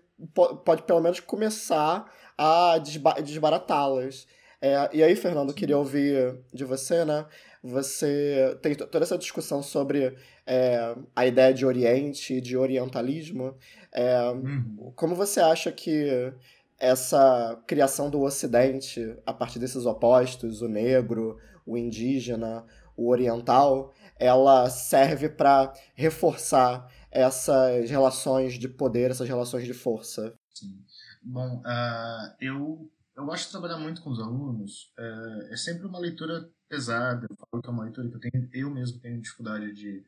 [0.64, 2.78] pode pelo menos começar a
[3.22, 4.26] desbaratá-las.
[4.60, 7.26] É, e aí, Fernando, queria ouvir de você, né?
[7.62, 13.56] Você tem toda essa discussão sobre é, a ideia de Oriente, de orientalismo.
[13.92, 14.92] É, uhum.
[14.94, 16.32] Como você acha que
[16.78, 22.64] essa criação do Ocidente, a partir desses opostos, o negro, o indígena,
[22.96, 30.34] o oriental, ela serve para reforçar essas relações de poder, essas relações de força?
[30.54, 30.78] Sim.
[31.22, 34.92] Bom, uh, eu, eu gosto de trabalhar muito com os alunos.
[34.98, 37.26] Uh, é sempre uma leitura pesada.
[37.28, 40.04] Eu falo que é uma leitura que eu, tenho, eu mesmo tenho dificuldade de,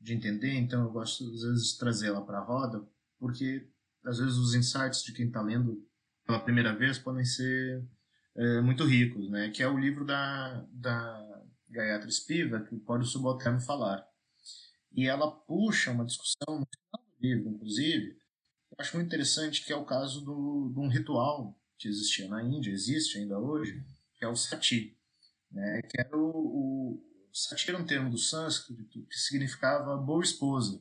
[0.00, 2.86] de entender, então eu gosto, às vezes, de trazer ela para a roda,
[3.18, 3.68] porque,
[4.04, 5.86] às vezes, os insights de quem está lendo
[6.26, 7.84] pela primeira vez podem ser
[8.36, 9.50] é, muito ricos, né?
[9.50, 14.06] Que é o livro da, da Gayatri Spiva, que pode o subalterno falar.
[14.92, 16.66] E ela puxa uma discussão no
[17.20, 18.16] livro, inclusive,
[18.70, 22.42] eu acho muito interessante, que é o caso do, de um ritual que existia na
[22.42, 23.82] Índia, existe ainda hoje,
[24.16, 24.98] que é o sati
[25.50, 30.80] né, que era o, o sati era um termo do sânscrito que significava boa esposa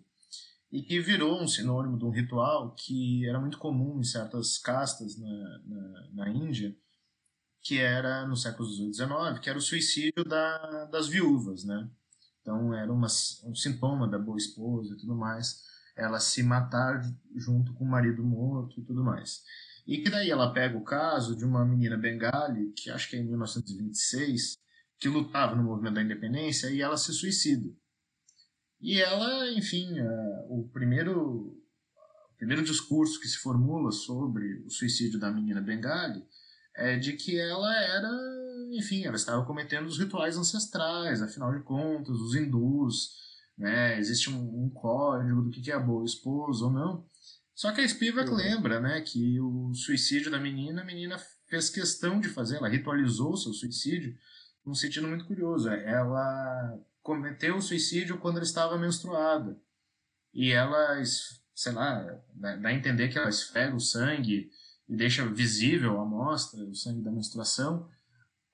[0.71, 5.17] e que virou um sinônimo de um ritual que era muito comum em certas castas
[5.17, 6.75] na, na, na Índia,
[7.62, 11.89] que era no século XVIII XIX, que era o suicídio da, das viúvas, né?
[12.41, 13.07] Então era uma,
[13.43, 15.63] um sintoma da boa esposa e tudo mais,
[15.95, 17.01] ela se matar
[17.36, 19.43] junto com o marido morto e tudo mais.
[19.88, 23.19] E que daí ela pega o caso de uma menina bengali, que acho que é
[23.19, 24.58] em 1926,
[25.00, 27.69] que lutava no movimento da independência e ela se suicida.
[28.82, 31.56] E ela, enfim, uh, o primeiro
[32.34, 36.23] o primeiro discurso que se formula sobre o suicídio da menina bengali
[36.76, 38.12] é de que ela era,
[38.73, 43.15] enfim, ela estava cometendo os rituais ancestrais, afinal de contas, os hindus,
[43.58, 47.06] né, existe um, um código do que é boa esposa ou não.
[47.57, 48.35] Só que a Spivak uhum.
[48.35, 51.17] lembra, né, que o suicídio da menina, a menina
[51.47, 54.15] fez questão de fazer, ela ritualizou o seu suicídio
[54.63, 55.67] num sentido muito curioso.
[55.67, 59.59] Ela cometeu o suicídio quando ela estava menstruada.
[60.31, 61.03] E ela,
[61.55, 64.51] sei lá, dá a entender que ela esfrega o sangue
[64.87, 67.89] e deixa visível a amostra, o sangue da menstruação,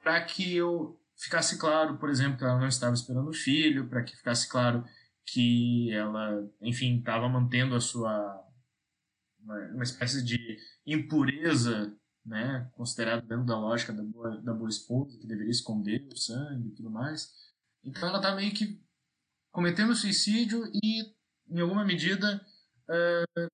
[0.01, 4.01] para que eu ficasse claro, por exemplo, que ela não estava esperando o filho, para
[4.01, 4.85] que ficasse claro
[5.25, 8.41] que ela, enfim, estava mantendo a sua
[9.43, 15.17] uma, uma espécie de impureza, né, considerado dentro da lógica da boa, da boa esposa,
[15.19, 17.31] que deveria esconder o sangue e tudo mais.
[17.83, 18.81] Então ela está meio que
[19.51, 21.13] cometendo suicídio e,
[21.49, 22.41] em alguma medida,
[22.89, 23.49] uh,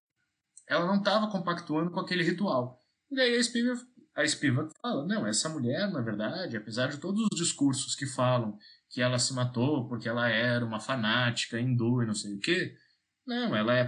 [0.68, 2.80] ela não estava compactuando com aquele ritual.
[3.12, 7.22] E daí a Spivak, a Spivak fala, não, essa mulher, na verdade, apesar de todos
[7.32, 8.58] os discursos que falam
[8.90, 12.76] que ela se matou porque ela era uma fanática hindu e não sei o quê,
[13.26, 13.84] não, ela é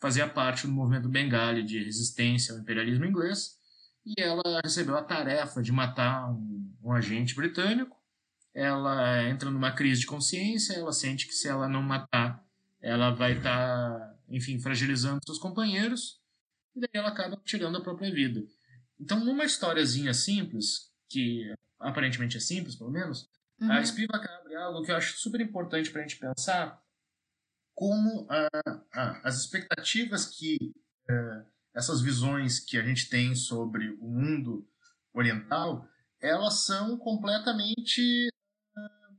[0.00, 3.58] fazia parte do movimento Bengali de resistência ao imperialismo inglês
[4.04, 7.96] e ela recebeu a tarefa de matar um, um agente britânico.
[8.52, 12.44] Ela entra numa crise de consciência, ela sente que se ela não matar,
[12.80, 16.20] ela vai estar, tá, enfim, fragilizando seus companheiros
[16.74, 18.42] e daí ela acaba tirando a própria vida.
[18.98, 23.28] Então, numa historiazinha simples, que aparentemente é simples, pelo menos,
[23.60, 23.72] uhum.
[23.72, 26.82] a Spivak abre algo que eu acho super importante para a gente pensar,
[27.80, 28.28] como
[29.24, 30.58] as expectativas que
[31.08, 34.68] uh, essas visões que a gente tem sobre o mundo
[35.14, 35.88] oriental,
[36.20, 38.28] elas são completamente,
[38.76, 39.16] uh,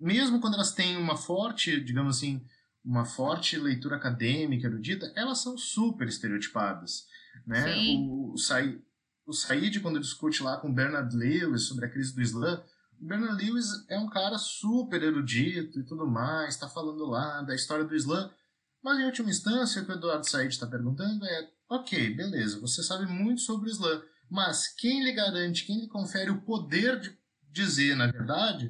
[0.00, 2.42] mesmo quando elas têm uma forte, digamos assim,
[2.82, 7.06] uma forte leitura acadêmica, erudita, elas são super estereotipadas.
[7.46, 7.76] Né?
[7.98, 8.82] O, o, Said,
[9.26, 12.64] o Said, quando discute lá com Bernard Lewis sobre a crise do Islã,
[13.02, 17.84] Bernard Lewis é um cara super erudito e tudo mais, está falando lá da história
[17.84, 18.32] do Islã,
[18.80, 22.80] mas em última instância o que o Eduardo Said está perguntando é: ok, beleza, você
[22.82, 27.18] sabe muito sobre o Islã, mas quem lhe garante, quem lhe confere o poder de
[27.50, 28.68] dizer, na verdade,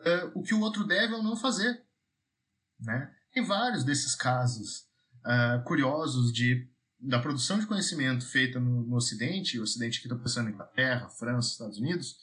[0.00, 1.84] uh, o que o outro deve ou não fazer?
[2.78, 3.12] Né?
[3.32, 4.86] Tem vários desses casos
[5.26, 10.20] uh, curiosos de, da produção de conhecimento feita no, no Ocidente, o Ocidente aqui estou
[10.20, 12.16] pensando em Inglaterra, França, Estados Unidos,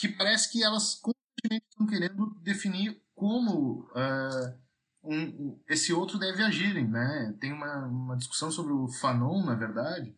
[0.00, 4.58] que parece que elas constantemente estão querendo definir como uh,
[5.04, 7.36] um, esse outro deve agir, né?
[7.38, 10.16] Tem uma, uma discussão sobre o Fanon, na verdade.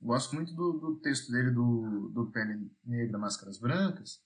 [0.00, 4.20] Gosto muito do, do texto dele do, do Pele Negra, Máscaras Brancas,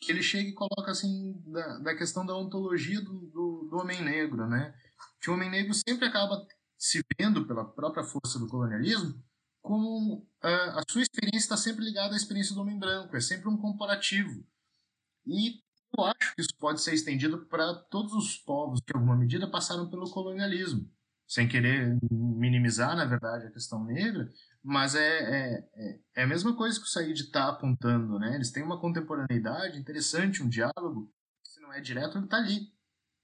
[0.00, 4.02] que ele chega e coloca assim da, da questão da ontologia do, do, do homem
[4.02, 4.74] negro, né?
[5.20, 6.44] Que o homem negro sempre acaba
[6.76, 9.22] se vendo pela própria força do colonialismo
[9.62, 13.48] como uh, a sua experiência está sempre ligada à experiência do homem branco, é sempre
[13.48, 14.44] um comparativo.
[15.26, 15.60] E
[15.96, 19.50] eu acho que isso pode ser estendido para todos os povos que, em alguma medida,
[19.50, 20.88] passaram pelo colonialismo.
[21.26, 24.28] Sem querer minimizar, na verdade, a questão negra,
[24.62, 28.18] mas é, é, é, é a mesma coisa que o Said está apontando.
[28.18, 28.34] Né?
[28.34, 32.68] Eles têm uma contemporaneidade interessante, um diálogo, que se não é direto, ele está ali.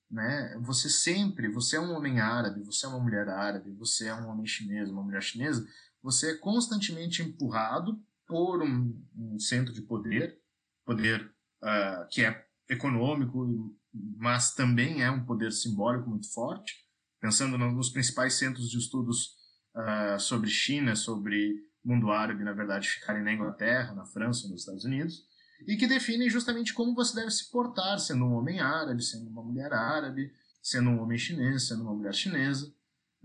[0.08, 0.56] Né?
[0.62, 4.28] Você sempre, você é um homem árabe, você é uma mulher árabe, você é um
[4.28, 5.66] homem chinês, uma mulher chinesa,
[6.06, 10.40] você é constantemente empurrado por um, um centro de poder,
[10.84, 11.20] poder
[11.60, 16.74] uh, que é econômico, mas também é um poder simbólico muito forte.
[17.20, 19.34] Pensando nos principais centros de estudos
[19.74, 24.84] uh, sobre China, sobre mundo árabe, na verdade, ficarem na Inglaterra, na França, nos Estados
[24.84, 25.24] Unidos,
[25.66, 29.42] e que definem justamente como você deve se portar, sendo um homem árabe, sendo uma
[29.42, 32.72] mulher árabe, sendo um homem chinês, sendo uma mulher chinesa.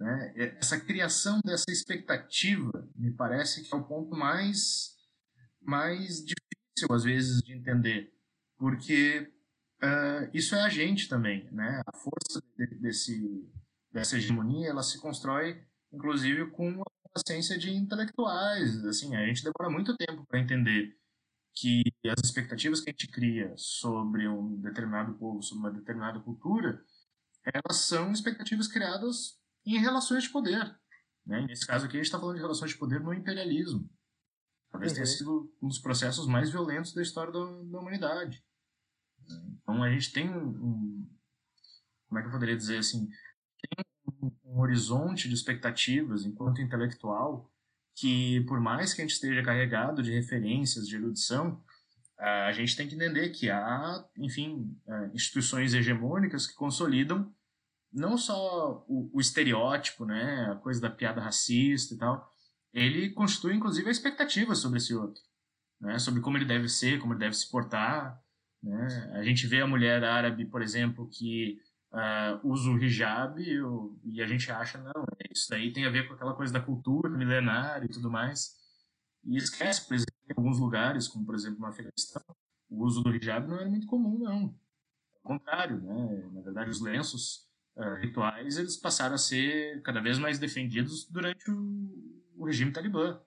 [0.01, 0.33] Né?
[0.57, 4.95] Essa criação dessa expectativa me parece que é o ponto mais,
[5.61, 8.11] mais difícil, às vezes, de entender,
[8.57, 9.31] porque
[9.83, 11.47] uh, isso é a gente também.
[11.51, 11.83] Né?
[11.85, 13.47] A força de, desse,
[13.91, 18.83] dessa hegemonia ela se constrói, inclusive, com a ciência de intelectuais.
[18.85, 20.97] Assim, a gente demora muito tempo para entender
[21.53, 26.83] que as expectativas que a gente cria sobre um determinado povo, sobre uma determinada cultura,
[27.45, 30.75] elas são expectativas criadas em relações de poder.
[31.25, 31.45] Né?
[31.47, 33.89] Nesse caso aqui, a gente está falando de relações de poder no imperialismo.
[34.71, 34.95] Talvez uhum.
[34.95, 38.43] tenha sido um dos processos mais violentos da história da, da humanidade.
[39.61, 41.07] Então, a gente tem um.
[42.07, 43.07] Como é que eu poderia dizer assim?
[43.07, 43.85] Tem
[44.21, 47.49] um, um horizonte de expectativas enquanto intelectual
[47.95, 51.63] que, por mais que a gente esteja carregado de referências, de erudição,
[52.17, 57.33] a gente tem que entender que há, enfim, é, instituições hegemônicas que consolidam
[57.91, 62.31] não só o, o, estereótipo, né, a coisa da piada racista e tal,
[62.73, 65.21] ele constitui inclusive a expectativa sobre esse outro,
[65.79, 68.21] né, sobre como ele deve ser, como ele deve se portar.
[68.63, 69.11] Né?
[69.13, 71.59] A gente vê a mulher árabe, por exemplo, que
[71.91, 73.41] uh, usa o hijab
[74.03, 77.09] e a gente acha, não, isso daí tem a ver com aquela coisa da cultura
[77.09, 78.55] milenar e tudo mais.
[79.23, 82.23] E esquece, por exemplo, em alguns lugares, como por exemplo no Afeganistão,
[82.69, 84.55] o uso do hijab não era muito comum, não.
[85.15, 86.29] Ao contrário, né?
[86.31, 91.49] Na verdade, os lenços uh, rituais eles passaram a ser cada vez mais defendidos durante
[91.49, 93.21] o, o regime talibã.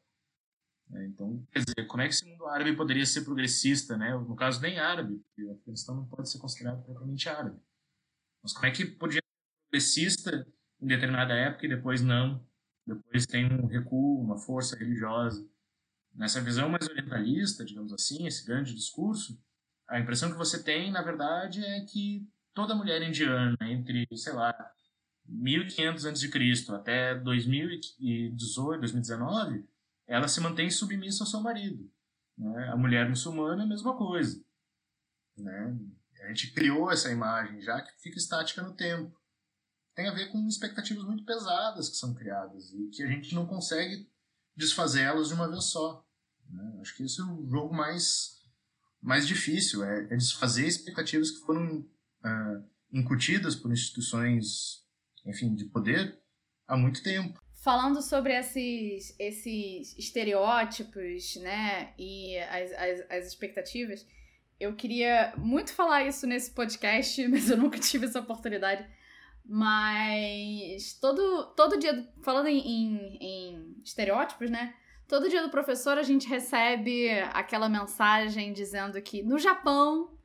[0.93, 4.15] É, então, quer dizer, como é que esse mundo árabe poderia ser progressista, né?
[4.15, 7.59] No caso, nem árabe, porque o Afeganistão não pode ser considerado propriamente árabe.
[8.43, 10.47] Mas como é que podia ser progressista
[10.81, 12.47] em determinada época e depois não?
[12.87, 15.49] Depois tem um recuo, uma força religiosa.
[16.15, 19.43] Nessa visão mais orientalista, digamos assim, esse grande discurso,
[19.89, 24.55] a impressão que você tem, na verdade, é que toda mulher indiana entre, sei lá,
[25.27, 26.73] 1500 a.C.
[26.73, 29.67] até 2018, 2019,
[30.07, 31.91] ela se mantém submissa ao seu marido.
[32.37, 32.69] Né?
[32.69, 34.43] A mulher muçulmana é a mesma coisa.
[35.37, 35.77] Né?
[36.23, 39.19] A gente criou essa imagem já que fica estática no tempo.
[39.95, 43.47] Tem a ver com expectativas muito pesadas que são criadas e que a gente não
[43.47, 44.09] consegue
[44.57, 46.05] desfazê-las de uma vez só.
[46.49, 46.79] Né?
[46.81, 48.43] Acho que esse é o jogo mais,
[49.01, 51.87] mais difícil, é, é desfazer expectativas que foram
[52.25, 54.85] uh, incutidas por instituições,
[55.27, 56.19] enfim, de poder
[56.67, 57.41] há muito tempo.
[57.63, 64.07] Falando sobre esses, esses estereótipos, né, e as, as, as expectativas,
[64.61, 68.87] eu queria muito falar isso nesse podcast, mas eu nunca tive essa oportunidade.
[69.47, 74.75] Mas todo, todo dia, falando em, em, em estereótipos, né?
[75.07, 80.17] Todo dia do professor a gente recebe aquela mensagem dizendo que no Japão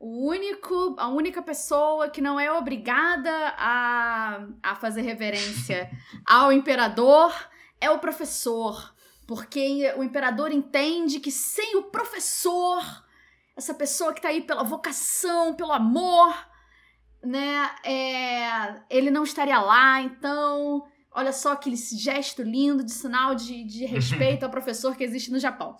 [0.00, 5.90] o único, a única pessoa que não é obrigada a, a fazer reverência
[6.24, 7.34] ao imperador
[7.80, 8.94] é o professor.
[9.26, 12.82] Porque o imperador entende que sem o professor,
[13.56, 16.34] essa pessoa que tá aí pela vocação, pelo amor,
[17.22, 20.00] né, é, ele não estaria lá.
[20.00, 25.30] Então, olha só aquele gesto lindo de sinal de, de respeito ao professor que existe
[25.30, 25.76] no Japão.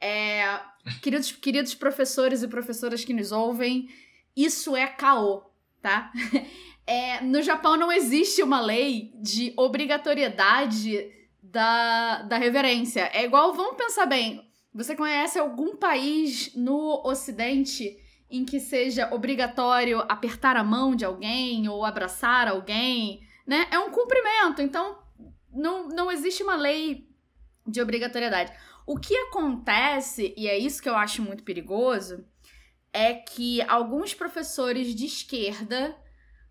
[0.00, 0.60] É,
[1.02, 3.88] queridos, queridos professores e professoras que nos ouvem,
[4.36, 5.42] isso é caô,
[5.80, 6.12] tá?
[6.88, 11.10] É, no Japão não existe uma lei de obrigatoriedade
[11.42, 13.10] da, da reverência.
[13.12, 17.98] É igual, vamos pensar bem, você conhece algum país no Ocidente
[18.30, 23.66] em que seja obrigatório apertar a mão de alguém ou abraçar alguém, né?
[23.70, 24.98] É um cumprimento, então
[25.52, 27.08] não, não existe uma lei
[27.66, 28.52] de obrigatoriedade.
[28.86, 32.24] O que acontece, e é isso que eu acho muito perigoso,
[32.92, 35.96] é que alguns professores de esquerda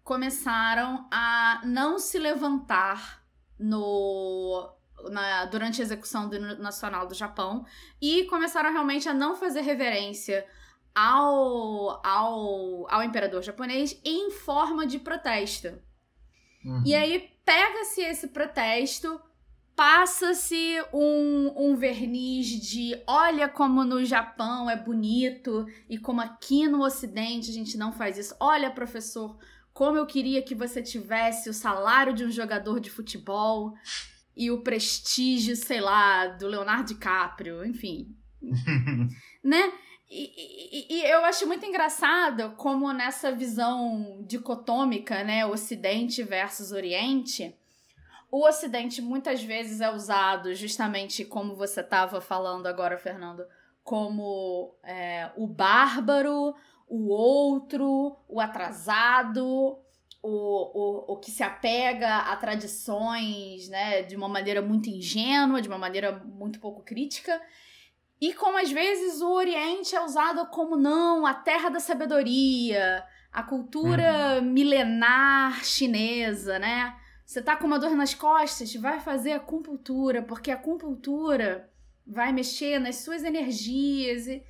[0.03, 3.25] começaram a não se levantar
[3.57, 4.69] no
[5.09, 7.65] na, durante a execução do nacional do Japão
[8.01, 10.45] e começaram realmente a não fazer reverência
[10.93, 15.67] ao, ao, ao imperador japonês em forma de protesto.
[16.63, 16.83] Uhum.
[16.85, 19.19] E aí pega-se esse protesto,
[19.75, 26.81] passa-se um, um verniz de olha como no Japão é bonito e como aqui no
[26.81, 28.35] Ocidente a gente não faz isso.
[28.39, 29.37] Olha, professor,
[29.73, 33.73] como eu queria que você tivesse o salário de um jogador de futebol
[34.35, 38.15] e o prestígio, sei lá, do Leonardo DiCaprio, enfim.
[39.43, 39.73] né?
[40.09, 47.55] E, e, e, eu acho muito engraçado como nessa visão dicotômica, né, Ocidente versus Oriente,
[48.35, 53.45] o Ocidente muitas vezes é usado justamente como você estava falando agora, Fernando,
[53.81, 56.53] como é, o bárbaro,
[56.85, 59.79] o outro, o atrasado,
[60.21, 65.69] o, o, o que se apega a tradições né, de uma maneira muito ingênua, de
[65.69, 67.41] uma maneira muito pouco crítica.
[68.19, 73.43] E como às vezes o Oriente é usado como não, a terra da sabedoria, a
[73.43, 74.41] cultura uhum.
[74.41, 76.97] milenar chinesa, né?
[77.25, 81.69] Você tá com uma dor nas costas, vai fazer acupuntura, porque a acupuntura
[82.05, 84.43] vai mexer nas suas energias, e,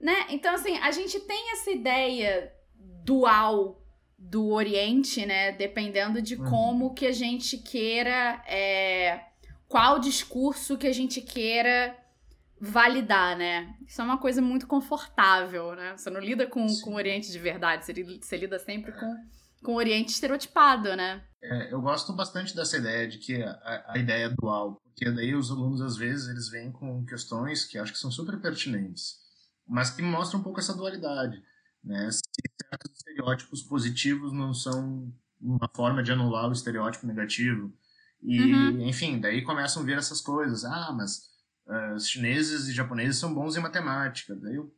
[0.00, 0.26] né?
[0.30, 2.52] Então assim, a gente tem essa ideia
[3.04, 3.82] dual
[4.16, 5.50] do Oriente, né?
[5.50, 6.48] Dependendo de uhum.
[6.48, 9.20] como que a gente queira, é,
[9.66, 11.98] qual discurso que a gente queira
[12.60, 13.74] validar, né?
[13.84, 15.96] Isso é uma coisa muito confortável, né?
[15.96, 19.16] Você não lida com, com o Oriente de verdade, você, você lida sempre com,
[19.64, 21.24] com o Oriente estereotipado, né?
[21.42, 25.34] É, eu gosto bastante dessa ideia de que a, a ideia é dual, porque daí
[25.34, 29.16] os alunos às vezes eles vêm com questões que acho que são super pertinentes,
[29.66, 31.42] mas que mostram um pouco essa dualidade,
[31.82, 32.10] né?
[32.12, 32.20] Se
[32.70, 37.72] certos estereótipos positivos não são uma forma de anular o estereótipo negativo,
[38.22, 38.88] e uhum.
[38.88, 41.28] enfim, daí começam a ver essas coisas, ah, mas
[41.66, 44.34] uh, os chineses e japoneses são bons em matemática.
[44.36, 44.72] Daí, eu,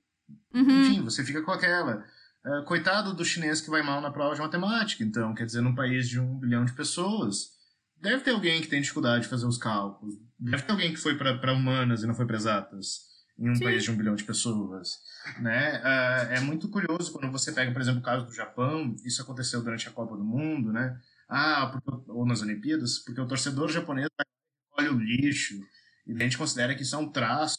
[0.54, 0.80] uhum.
[0.80, 2.06] enfim, você fica com aquela.
[2.44, 5.02] Uh, coitado do chinês que vai mal na prova de matemática.
[5.02, 7.52] Então, quer dizer, num país de um bilhão de pessoas,
[8.00, 10.14] deve ter alguém que tem dificuldade de fazer os cálculos.
[10.38, 13.64] Deve ter alguém que foi para humanas e não foi para exatas em um Sim.
[13.64, 14.98] país de um bilhão de pessoas,
[15.40, 15.80] né?
[15.80, 18.94] Uh, é muito curioso quando você pega, por exemplo, o caso do Japão.
[19.04, 20.96] Isso aconteceu durante a Copa do Mundo, né?
[21.28, 24.08] Ah, ou nas Olimpíadas, porque o torcedor japonês
[24.78, 25.58] olha o lixo
[26.06, 27.58] e a gente considera que isso é um traço,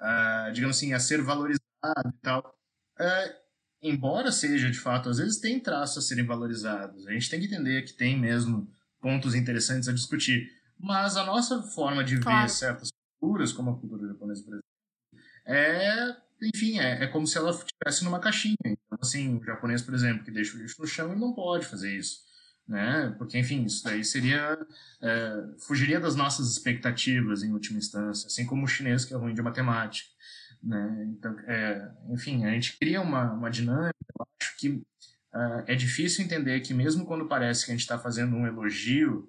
[0.00, 1.62] uh, digamos assim, a ser valorizado
[2.08, 2.58] e tal.
[2.98, 3.43] Uh,
[3.84, 7.06] embora seja, de fato, às vezes tem traços a serem valorizados.
[7.06, 8.68] A gente tem que entender que tem mesmo
[9.00, 10.50] pontos interessantes a discutir.
[10.78, 12.42] Mas a nossa forma de claro.
[12.42, 12.88] ver certas
[13.20, 14.64] culturas, como a cultura japonesa, por exemplo,
[15.46, 18.56] é, enfim, é, é como se ela estivesse numa caixinha.
[18.64, 21.66] Então, assim, o japonês, por exemplo, que deixa o lixo no chão, ele não pode
[21.66, 22.24] fazer isso
[22.66, 23.14] né?
[23.18, 24.58] Porque, enfim, isso daí seria.
[25.00, 29.34] É, fugiria das nossas expectativas em última instância, assim como o chinês que é ruim
[29.34, 30.08] de matemática,
[30.64, 31.06] né?
[31.10, 36.24] Então, é, enfim, a gente cria uma, uma dinâmica, eu acho que uh, é difícil
[36.24, 39.28] entender que, mesmo quando parece que a gente está fazendo um elogio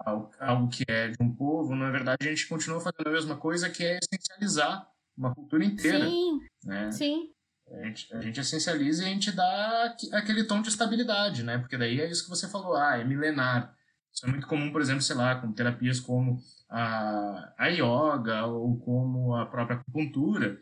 [0.00, 3.36] ao, algo que é de um povo, na verdade a gente continua fazendo a mesma
[3.36, 6.04] coisa, que é essencializar uma cultura inteira.
[6.06, 6.90] Sim, né?
[6.90, 7.28] sim.
[7.70, 11.58] A gente, a gente essencializa e a gente dá aquele tom de estabilidade, né?
[11.58, 13.74] Porque daí é isso que você falou, ah, é milenar.
[14.12, 18.78] Isso é muito comum, por exemplo, sei lá, com terapias como a, a yoga ou
[18.78, 20.58] como a própria acupuntura,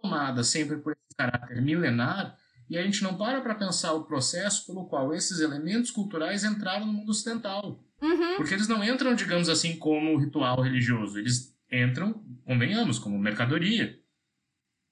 [0.00, 2.36] tomada sempre por esse caráter milenar,
[2.68, 6.86] e a gente não para para pensar o processo pelo qual esses elementos culturais entraram
[6.86, 7.84] no mundo ocidental.
[8.00, 8.36] Uhum.
[8.36, 13.98] Porque eles não entram, digamos assim, como ritual religioso, eles entram, convenhamos, como mercadoria.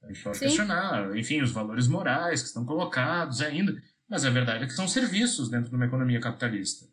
[0.02, 0.46] A gente pode Sim.
[0.46, 4.88] questionar, enfim, os valores morais que estão colocados ainda, mas a verdade é que são
[4.88, 6.86] serviços dentro de uma economia capitalista.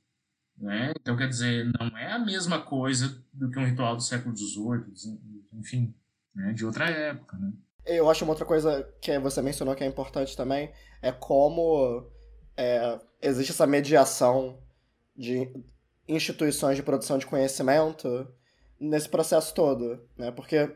[0.58, 0.94] Né?
[1.00, 4.94] Então, quer dizer, não é a mesma coisa do que um ritual do século XVIII,
[5.54, 5.94] enfim,
[6.34, 6.54] né?
[6.54, 7.38] de outra época.
[7.38, 7.54] Né?
[7.86, 10.72] Eu acho uma outra coisa que você mencionou que é importante também
[11.02, 12.10] é como
[12.58, 14.58] é, existe essa mediação
[15.16, 15.52] de
[16.08, 18.28] instituições de produção de conhecimento
[18.80, 20.32] nesse processo todo, né?
[20.32, 20.76] Porque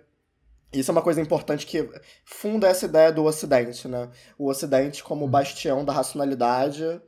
[0.71, 1.89] isso é uma coisa importante que
[2.23, 4.09] funda essa ideia do Ocidente, né?
[4.37, 5.31] O Ocidente como uhum.
[5.31, 7.01] bastião da racionalidade.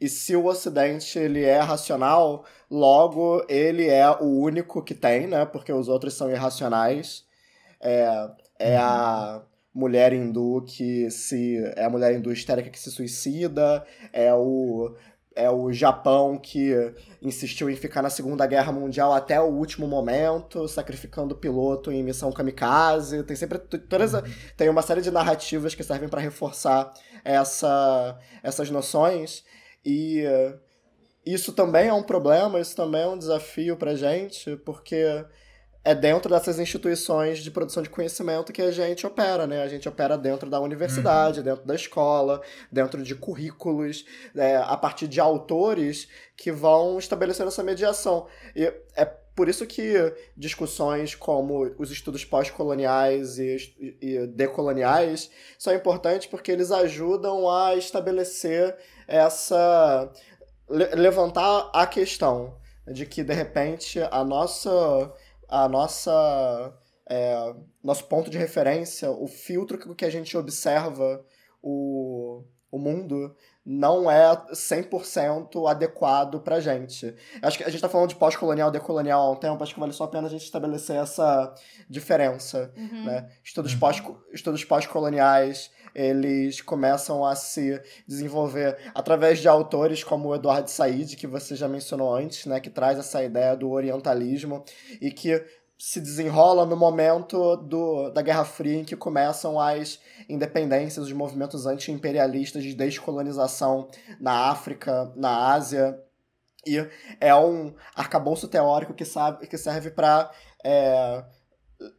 [0.00, 5.46] E se o Ocidente ele é racional, logo ele é o único que tem, né?
[5.46, 7.24] Porque os outros são irracionais.
[7.80, 9.80] É, é a uhum.
[9.80, 14.94] mulher hindu que se é a mulher hindu histérica que se suicida, é o
[15.38, 16.72] é o Japão que
[17.20, 22.02] insistiu em ficar na Segunda Guerra Mundial até o último momento, sacrificando o piloto em
[22.02, 23.22] missão kamikaze.
[23.22, 24.22] Tem sempre todas uhum.
[24.56, 26.90] tem uma série de narrativas que servem para reforçar
[27.22, 29.44] essa, essas noções
[29.84, 30.24] e
[31.26, 35.04] isso também é um problema, isso também é um desafio para gente, porque
[35.86, 39.62] é dentro dessas instituições de produção de conhecimento que a gente opera, né?
[39.62, 41.44] A gente opera dentro da universidade, uhum.
[41.44, 47.62] dentro da escola, dentro de currículos, é, a partir de autores que vão estabelecendo essa
[47.62, 48.26] mediação.
[48.56, 48.64] E
[48.96, 49.94] é por isso que
[50.36, 58.76] discussões como os estudos pós-coloniais e, e decoloniais são importantes porque eles ajudam a estabelecer
[59.06, 60.10] essa.
[60.68, 62.56] levantar a questão
[62.88, 65.12] de que, de repente, a nossa
[65.48, 66.72] a nossa
[67.08, 71.24] é, nosso ponto de referência, o filtro que a gente observa
[71.62, 73.34] o, o mundo
[73.64, 77.14] não é 100% adequado pra gente.
[77.42, 79.92] Acho que a gente tá falando de pós-colonial, decolonial há um tempo, acho que vale
[79.92, 81.52] só a pena a gente estabelecer essa
[81.90, 83.04] diferença, uhum.
[83.04, 83.28] né?
[83.42, 84.68] Estudos, uhum.
[84.68, 91.56] pós-coloniais, eles começam a se desenvolver através de autores como o Eduardo Said, que você
[91.56, 94.62] já mencionou antes, né, que traz essa ideia do orientalismo
[95.00, 95.42] e que
[95.78, 101.64] se desenrola no momento do, da Guerra Fria em que começam as independências, os movimentos
[101.64, 103.88] anti-imperialistas de descolonização
[104.20, 105.98] na África, na Ásia.
[106.66, 106.76] E
[107.20, 110.30] é um arcabouço teórico que, sabe, que serve para
[110.62, 111.24] é,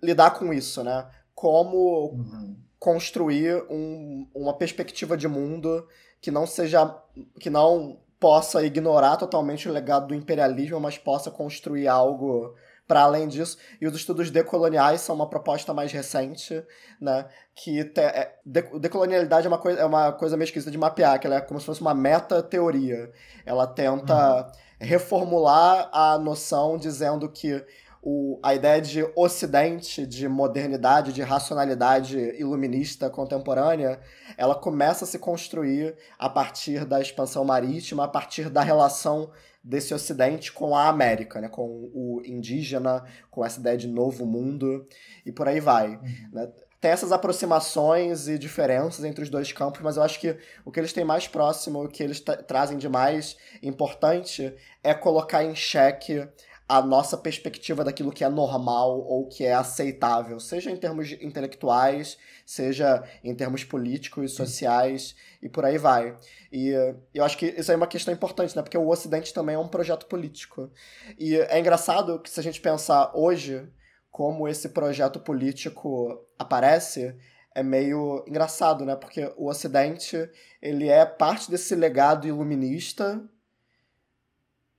[0.04, 1.08] lidar com isso, né?
[1.34, 5.88] Como uhum construir um, uma perspectiva de mundo
[6.22, 6.96] que não seja
[7.40, 12.56] que não possa ignorar totalmente o legado do imperialismo, mas possa construir algo
[12.88, 13.58] para além disso.
[13.82, 16.64] E os estudos decoloniais são uma proposta mais recente,
[17.00, 17.28] né?
[17.54, 21.20] Que te, é, de, decolonialidade é uma, coisa, é uma coisa meio esquisita de mapear,
[21.20, 23.12] que ela é como se fosse uma meta-teoria.
[23.46, 24.52] Ela tenta uhum.
[24.80, 27.64] reformular a noção dizendo que
[28.02, 34.00] o, a ideia de ocidente, de modernidade, de racionalidade iluminista contemporânea,
[34.38, 39.32] ela começa a se construir a partir da expansão marítima, a partir da relação
[39.64, 41.50] desse ocidente com a América, né?
[41.50, 44.88] com o indígena, com essa ideia de novo mundo,
[45.26, 45.90] e por aí vai.
[45.90, 46.30] Uhum.
[46.32, 46.50] Né?
[46.80, 50.80] Tem essas aproximações e diferenças entre os dois campos, mas eu acho que o que
[50.80, 56.28] eles têm mais próximo, o que eles trazem de mais importante, é colocar em xeque
[56.68, 62.18] a nossa perspectiva daquilo que é normal ou que é aceitável, seja em termos intelectuais,
[62.46, 66.18] seja em termos políticos, sociais e por aí vai.
[66.52, 66.74] E
[67.14, 68.62] eu acho que isso é uma questão importante, né?
[68.62, 70.70] Porque o Ocidente também é um projeto político.
[71.18, 73.66] E é engraçado que se a gente pensar hoje
[74.12, 77.16] como esse projeto político aparece,
[77.56, 78.96] é meio engraçado, né?
[78.96, 80.30] Porque o Ocidente,
[80.62, 83.24] ele é parte desse legado iluminista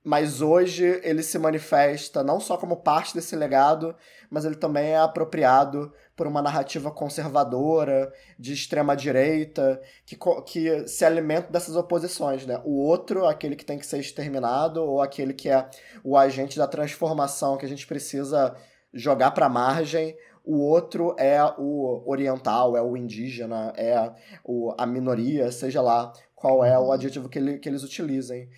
[0.03, 3.95] mas hoje ele se manifesta não só como parte desse legado,
[4.29, 11.03] mas ele também é apropriado por uma narrativa conservadora, de extrema direita, que, que se
[11.05, 12.61] alimenta dessas oposições, né?
[12.63, 15.69] O outro, aquele que tem que ser exterminado, ou aquele que é
[16.03, 18.55] o agente da transformação que a gente precisa
[18.93, 24.11] jogar para a margem, o outro é o oriental, é o indígena, é
[24.43, 28.49] o, a minoria, seja lá qual é o adjetivo que, ele, que eles utilizem.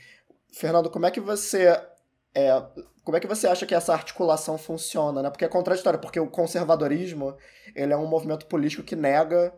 [0.51, 1.67] Fernando, como é que você
[2.33, 2.63] é,
[3.03, 5.29] como é que você acha que essa articulação funciona, né?
[5.29, 7.35] Porque é contraditório, porque o conservadorismo,
[7.75, 9.53] ele é um movimento político que nega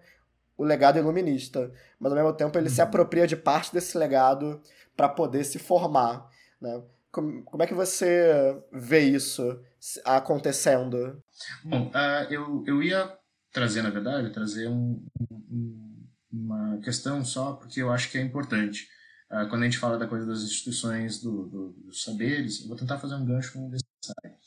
[0.57, 2.73] o legado iluminista, mas ao mesmo tempo ele uhum.
[2.73, 4.61] se apropria de parte desse legado
[4.95, 6.29] para poder se formar,
[6.61, 6.81] né?
[7.11, 9.59] Como, como é que você vê isso
[10.03, 11.21] acontecendo?
[11.63, 13.15] Bom, uh, eu, eu ia
[13.51, 18.87] trazer, na verdade, trazer um, um, uma questão só, porque eu acho que é importante.
[19.29, 22.77] Ah, quando a gente fala da coisa das instituições do, do, dos saberes, eu vou
[22.77, 24.37] tentar fazer um gancho com o necessário.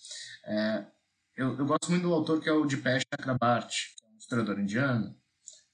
[0.45, 0.87] É,
[1.37, 4.59] eu, eu, gosto muito do autor que é o Dipesh Chakrabarti, que é um historiador
[4.59, 5.17] indiano,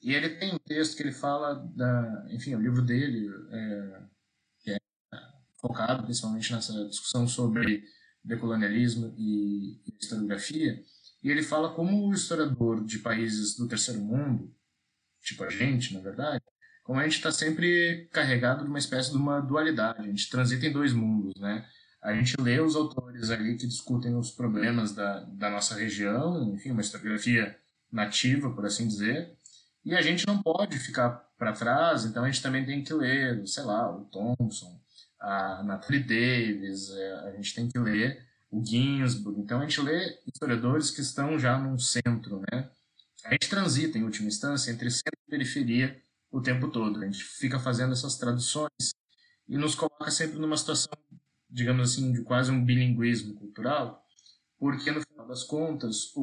[0.00, 4.02] e ele tem um texto que ele fala da, enfim, o livro dele é,
[4.60, 4.78] que é
[5.60, 7.84] focado principalmente nessa discussão sobre
[8.24, 10.82] decolonialismo e, e historiografia,
[11.22, 14.52] e ele fala como o historiador de países do terceiro mundo,
[15.20, 16.42] tipo a gente, na verdade,
[16.82, 20.66] como a gente está sempre carregado de uma espécie de uma dualidade, a gente transita
[20.66, 21.64] em dois mundos, né?
[22.02, 26.72] A gente lê os autores ali que discutem os problemas da, da nossa região, enfim,
[26.72, 27.56] uma historiografia
[27.90, 29.36] nativa, por assim dizer,
[29.84, 33.46] e a gente não pode ficar para trás, então a gente também tem que ler,
[33.46, 34.80] sei lá, o Thompson,
[35.20, 40.18] a Natalie Davis, é, a gente tem que ler o Ginsburg, então a gente lê
[40.26, 42.68] historiadores que estão já num centro, né?
[43.24, 46.01] A gente transita, em última instância, entre centro e periferia
[46.32, 46.98] o tempo todo.
[46.98, 48.94] A gente fica fazendo essas traduções
[49.46, 50.92] e nos coloca sempre numa situação,
[51.48, 54.02] digamos assim, de quase um bilinguismo cultural,
[54.58, 56.22] porque no final das contas, o,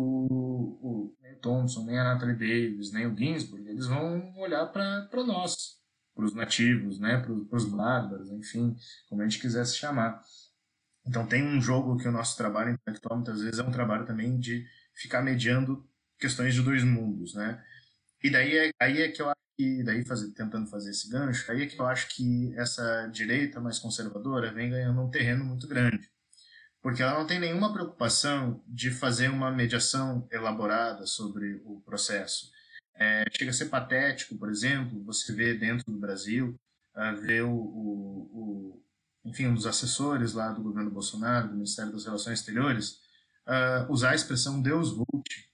[0.82, 5.24] o nem o Thompson, nem a Natalie Davis, nem o Ginsburg, eles vão olhar para
[5.26, 5.78] nós,
[6.16, 8.76] para os nativos, né, para os bárbaros, enfim,
[9.08, 10.22] como a gente quisesse chamar.
[11.06, 14.40] Então tem um jogo que o nosso trabalho intelectual muitas vezes é um trabalho também
[14.40, 15.88] de ficar mediando
[16.18, 17.64] questões de dois mundos, né?
[18.24, 21.50] E daí é, aí é que eu acho que, daí fazer, tentando fazer esse gancho,
[21.52, 25.68] aí é que eu acho que essa direita mais conservadora vem ganhando um terreno muito
[25.68, 26.10] grande.
[26.82, 32.52] Porque ela não tem nenhuma preocupação de fazer uma mediação elaborada sobre o processo.
[32.96, 36.60] É, chega a ser patético, por exemplo, você vê dentro do Brasil,
[36.96, 38.84] uh, o, o, o,
[39.26, 43.00] enfim, um dos assessores lá do governo Bolsonaro, do Ministério das Relações Exteriores,
[43.48, 45.49] uh, usar a expressão Deus vult,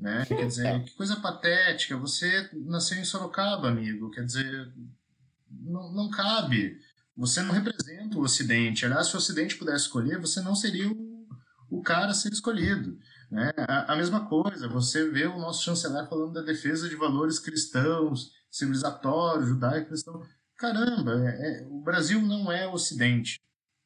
[0.00, 0.24] né?
[0.26, 4.72] Quer dizer, que coisa patética, você nasceu em Sorocaba, amigo, quer dizer,
[5.50, 6.80] não, não cabe.
[7.16, 8.86] Você não representa o Ocidente.
[8.86, 11.28] Aliás, se o Ocidente pudesse escolher, você não seria o,
[11.68, 12.98] o cara a ser escolhido.
[13.30, 13.52] Né?
[13.68, 18.32] A, a, mesma coisa, você vê o nosso chanceler falando da defesa de valores cristãos,
[18.50, 20.22] civilizatórios, judaico-cristão.
[20.56, 23.38] Caramba, é, é, o Brasil não é o Ocidente.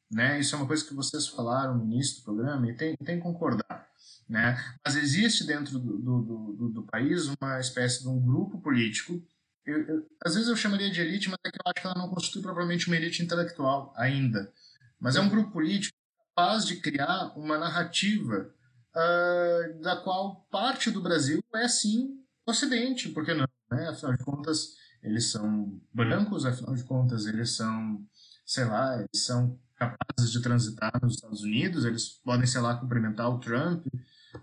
[0.09, 0.39] Né?
[0.39, 3.23] Isso é uma coisa que vocês falaram no início do programa e tem, tem que
[3.23, 3.85] concordar.
[4.27, 4.57] Né?
[4.83, 9.23] Mas existe dentro do, do, do, do país uma espécie de um grupo político
[9.65, 11.97] eu, eu, às vezes eu chamaria de elite, mas é que eu acho que ela
[11.97, 14.51] não constitui propriamente uma elite intelectual ainda.
[14.99, 15.97] Mas é um grupo político
[16.35, 18.53] capaz de criar uma narrativa
[18.95, 23.47] uh, da qual parte do Brasil é sim Ocidente, por que não?
[23.71, 23.89] Né?
[23.89, 28.05] Afinal de contas, eles são brancos, afinal de contas, eles são,
[28.45, 33.31] sei lá, eles são capazes de transitar nos Estados Unidos, eles podem, sei lá, cumprimentar
[33.31, 33.87] o Trump,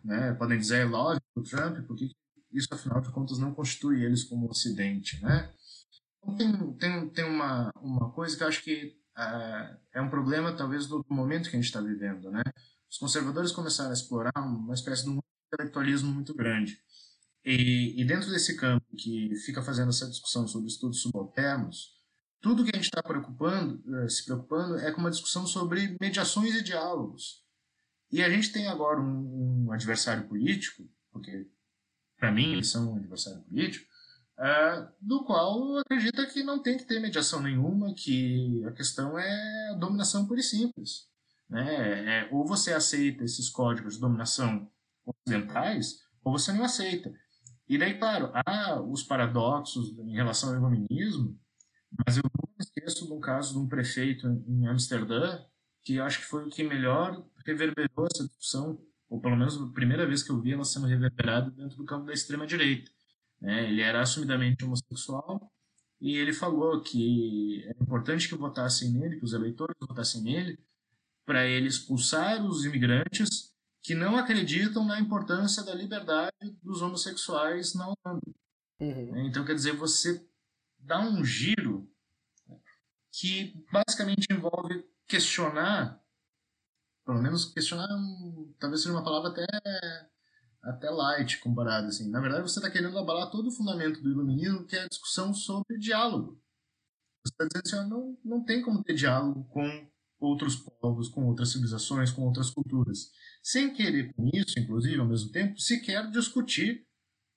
[0.05, 0.32] né?
[0.34, 2.11] podem dizer I love o Trump, porque
[2.53, 5.22] isso, afinal de contas, não constitui eles como Ocidente.
[5.22, 5.51] Né?
[6.22, 10.53] Então, tem, tem, tem uma, uma coisa que eu acho que uh, é um problema,
[10.53, 12.30] talvez, do momento que a gente está vivendo.
[12.30, 12.43] Né?
[12.93, 16.78] os conservadores começaram a explorar uma espécie de um intelectualismo muito grande.
[17.43, 21.95] E, e, dentro desse campo que fica fazendo essa discussão sobre estudos subalternos,
[22.40, 26.55] tudo que a gente está preocupando, eh, se preocupando é com uma discussão sobre mediações
[26.55, 27.43] e diálogos.
[28.13, 31.49] E a gente tem agora um, um adversário político, porque
[32.19, 33.87] para mim eles são um adversário político,
[34.39, 39.71] uh, do qual acredita que não tem que ter mediação nenhuma, que a questão é
[39.71, 41.09] a dominação pura e simples.
[41.49, 42.21] Né?
[42.21, 44.71] É, ou você aceita esses códigos de dominação
[45.05, 47.13] ocidentais, ou você não aceita.
[47.69, 51.39] E daí, claro, há os paradoxos em relação ao iluminismo,
[52.07, 55.43] mas eu não esqueço de um caso de um prefeito em Amsterdã,
[55.83, 60.07] que acho que foi o que melhor reverberou essa discussão, ou pelo menos a primeira
[60.07, 62.90] vez que eu vi ela sendo reverberada dentro do campo da extrema-direita.
[63.40, 63.68] Né?
[63.68, 65.53] Ele era assumidamente homossexual,
[66.01, 70.59] e ele falou que é importante que votassem nele, que os eleitores votassem nele,
[71.24, 77.86] para ele expulsar os imigrantes que não acreditam na importância da liberdade dos homossexuais na
[77.86, 78.34] Holanda.
[78.80, 79.26] Uhum.
[79.26, 80.24] Então, quer dizer, você
[80.78, 81.88] dá um giro
[83.12, 86.01] que basicamente envolve questionar,
[87.05, 87.88] pelo menos questionar,
[88.59, 89.46] talvez seja uma palavra até
[90.62, 92.09] até light comparado assim.
[92.09, 95.34] Na verdade, você está querendo abalar todo o fundamento do iluminismo, que é a discussão
[95.34, 96.40] sobre diálogo.
[97.24, 99.90] Você está dizendo assim, não, não tem como ter diálogo com
[100.20, 103.11] outros povos, com outras civilizações, com outras culturas.
[103.42, 106.86] Sem querer com isso, inclusive, ao mesmo tempo, se quer discutir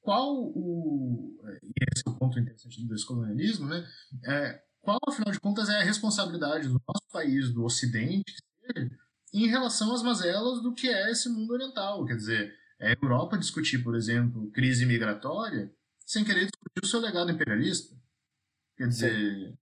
[0.02, 1.36] qual o.
[1.64, 3.84] E esse é o ponto interessante do descolonialismo, né?
[4.24, 8.36] É, qual, afinal de contas, é a responsabilidade do nosso país, do Ocidente,
[9.44, 12.06] em relação às mazelas do que é esse mundo oriental.
[12.06, 15.72] Quer dizer, é a Europa discutir, por exemplo, crise migratória
[16.06, 17.96] sem querer discutir o seu legado imperialista.
[18.78, 19.58] Quer dizer,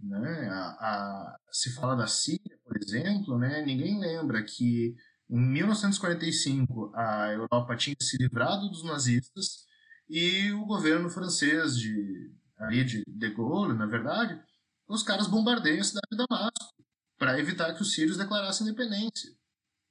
[0.00, 4.94] né, a, a, se fala da Síria, por exemplo, né, ninguém lembra que
[5.30, 9.66] em 1945 a Europa tinha se livrado dos nazistas
[10.08, 14.40] e o governo francês de ali de De Gaulle, na verdade,
[14.88, 16.77] os caras bombardeiam a cidade de Damasco
[17.18, 19.30] para evitar que os sírios declarassem independência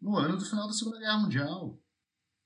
[0.01, 1.79] no ano do final da Segunda Guerra Mundial.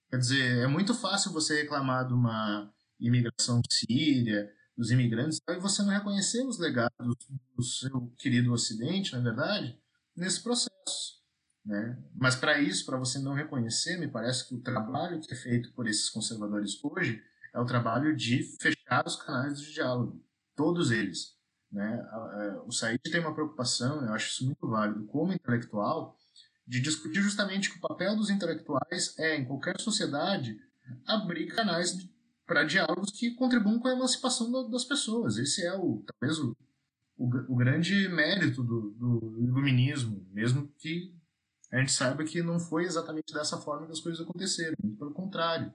[0.09, 5.83] Quer dizer, é muito fácil você reclamar de uma imigração síria, dos imigrantes, e você
[5.83, 7.15] não reconhecer os legados
[7.55, 9.79] do seu querido Ocidente, na verdade,
[10.15, 11.21] nesse processo.
[11.63, 11.97] Né?
[12.15, 15.71] Mas para isso, para você não reconhecer, me parece que o trabalho que é feito
[15.73, 17.21] por esses conservadores hoje
[17.53, 20.23] é o trabalho de fechar os canais de diálogo,
[20.55, 21.35] todos eles.
[21.71, 22.05] Né?
[22.65, 26.17] O Said tem uma preocupação, eu acho isso muito válido, como intelectual,
[26.67, 30.57] de discutir justamente que o papel dos intelectuais é, em qualquer sociedade,
[31.05, 31.97] abrir canais
[32.45, 35.37] para diálogos que contribuam com a emancipação das pessoas.
[35.37, 36.55] Esse é o talvez o,
[37.17, 41.15] o, o grande mérito do, do iluminismo, mesmo que
[41.71, 45.13] a gente saiba que não foi exatamente dessa forma que as coisas aconteceram, muito pelo
[45.13, 45.73] contrário.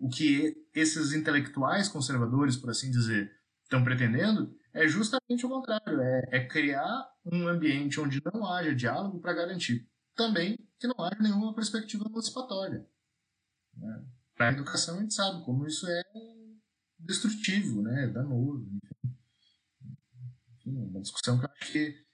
[0.00, 3.30] O que esses intelectuais conservadores, por assim dizer,
[3.62, 9.18] estão pretendendo é justamente o contrário, é, é criar um ambiente onde não haja diálogo
[9.18, 12.86] para garantir também que não haja nenhuma perspectiva emancipatória.
[13.74, 14.04] Né?
[14.34, 16.02] Para a educação a gente sabe como isso é
[16.98, 18.08] destrutivo, né?
[18.08, 18.66] danoso.
[18.66, 19.16] Enfim.
[20.54, 22.04] enfim, uma discussão que eu acho que,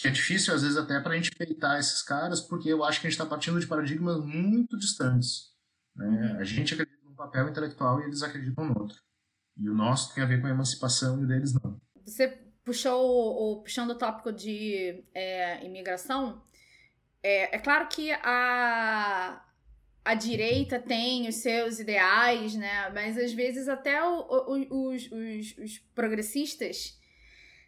[0.00, 2.98] que é difícil às vezes até para a gente peitar esses caras, porque eu acho
[2.98, 5.54] que a gente está partindo de paradigmas muito distantes.
[5.94, 6.06] Né?
[6.06, 6.38] Uhum.
[6.38, 8.96] A gente acredita num papel intelectual e eles acreditam no outro.
[9.56, 11.80] E o nosso tem a ver com a emancipação e o deles não.
[12.04, 12.28] Você
[12.64, 16.42] puxou o, puxando o tópico de é, imigração.
[17.22, 19.44] É, é claro que a,
[20.04, 22.90] a direita tem os seus ideais, né?
[22.90, 26.98] Mas às vezes até o, o, os, os, os, progressistas,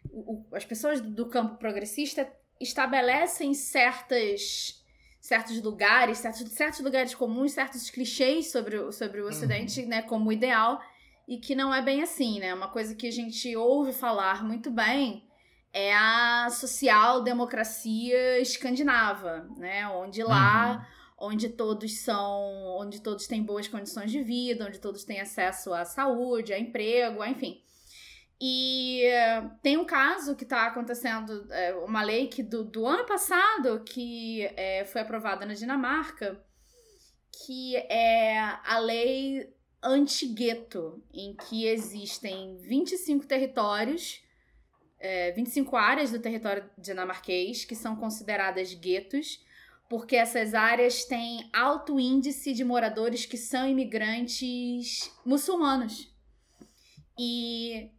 [0.09, 4.83] o, as pessoas do campo progressista estabelecem certas
[5.19, 9.29] certos lugares, certos, certos lugares comuns, certos clichês sobre, o, sobre o uhum.
[9.29, 9.87] Ocidente, uhum.
[9.87, 10.79] né, como ideal,
[11.27, 12.53] e que não é bem assim, né?
[12.53, 15.27] Uma coisa que a gente ouve falar muito bem
[15.73, 19.87] é a social-democracia escandinava, né?
[19.89, 20.87] Onde lá,
[21.19, 21.29] uhum.
[21.29, 25.83] onde todos são, onde todos têm boas condições de vida, onde todos têm acesso à
[25.83, 27.61] saúde, a emprego, enfim.
[28.39, 29.03] E
[29.63, 34.45] tem um caso que está acontecendo, é, uma lei que do, do ano passado, que
[34.55, 36.39] é, foi aprovada na Dinamarca,
[37.31, 44.21] que é a lei anti-gueto, em que existem 25 territórios,
[44.99, 49.43] é, 25 áreas do território dinamarquês que são consideradas guetos,
[49.89, 56.13] porque essas áreas têm alto índice de moradores que são imigrantes muçulmanos.
[57.17, 57.89] E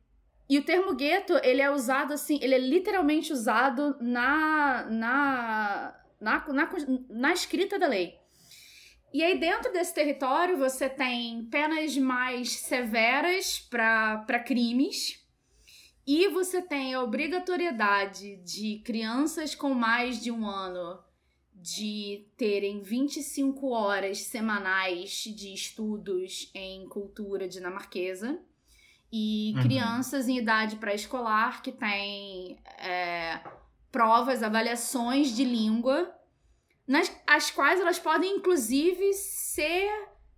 [0.49, 6.49] e o termo gueto, ele é usado assim, ele é literalmente usado na, na, na,
[6.49, 6.71] na,
[7.11, 8.18] na escrita da lei.
[9.13, 15.25] E aí, dentro desse território, você tem penas mais severas para crimes.
[16.07, 20.99] E você tem a obrigatoriedade de crianças com mais de um ano
[21.55, 28.41] de terem 25 horas semanais de estudos em cultura dinamarquesa
[29.13, 29.63] e uhum.
[29.63, 33.41] crianças em idade pré-escolar que têm é,
[33.91, 36.15] provas, avaliações de língua,
[36.89, 39.91] nas, as quais elas podem, inclusive, ser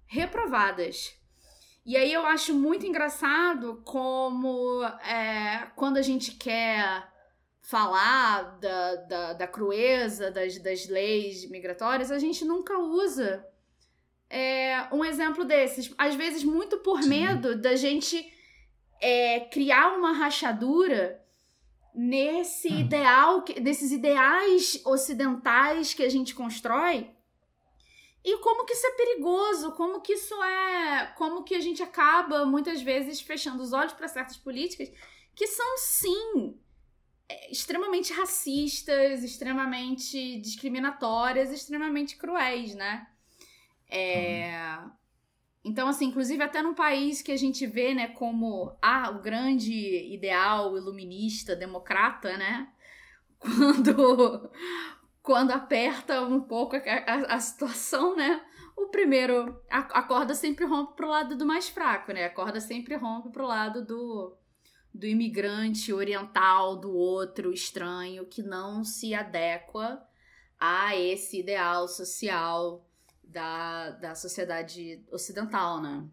[0.07, 1.15] reprovadas.
[1.87, 7.09] E aí eu acho muito engraçado como é, quando a gente quer
[7.63, 13.47] falar da, da, da crueza das, das leis migratórias, a gente nunca usa
[14.29, 15.95] é, um exemplo desses.
[15.97, 18.31] Às vezes, muito por medo da gente
[19.01, 21.21] é, criar uma rachadura
[21.95, 22.81] nesse hum.
[22.81, 27.11] ideal, desses ideais ocidentais que a gente constrói.
[28.23, 32.45] E como que isso é perigoso, como que isso é, como que a gente acaba
[32.45, 34.91] muitas vezes fechando os olhos para certas políticas
[35.35, 36.59] que são sim
[37.27, 43.07] é, extremamente racistas, extremamente discriminatórias, extremamente cruéis, né?
[43.89, 44.91] É, hum.
[45.65, 49.73] Então, assim, inclusive até num país que a gente vê, né, como ah, o grande
[50.13, 52.69] ideal iluminista, democrata, né?
[53.39, 54.51] Quando,
[55.23, 58.45] quando aperta um pouco a, a, a situação, né?
[58.77, 62.27] O primeiro, a, a corda sempre rompe pro lado do mais fraco, né?
[62.27, 64.37] A corda sempre rompe pro lado do,
[64.93, 70.03] do imigrante oriental, do outro estranho, que não se adequa
[70.59, 72.90] a esse ideal social
[73.33, 76.05] da, da sociedade ocidental, né?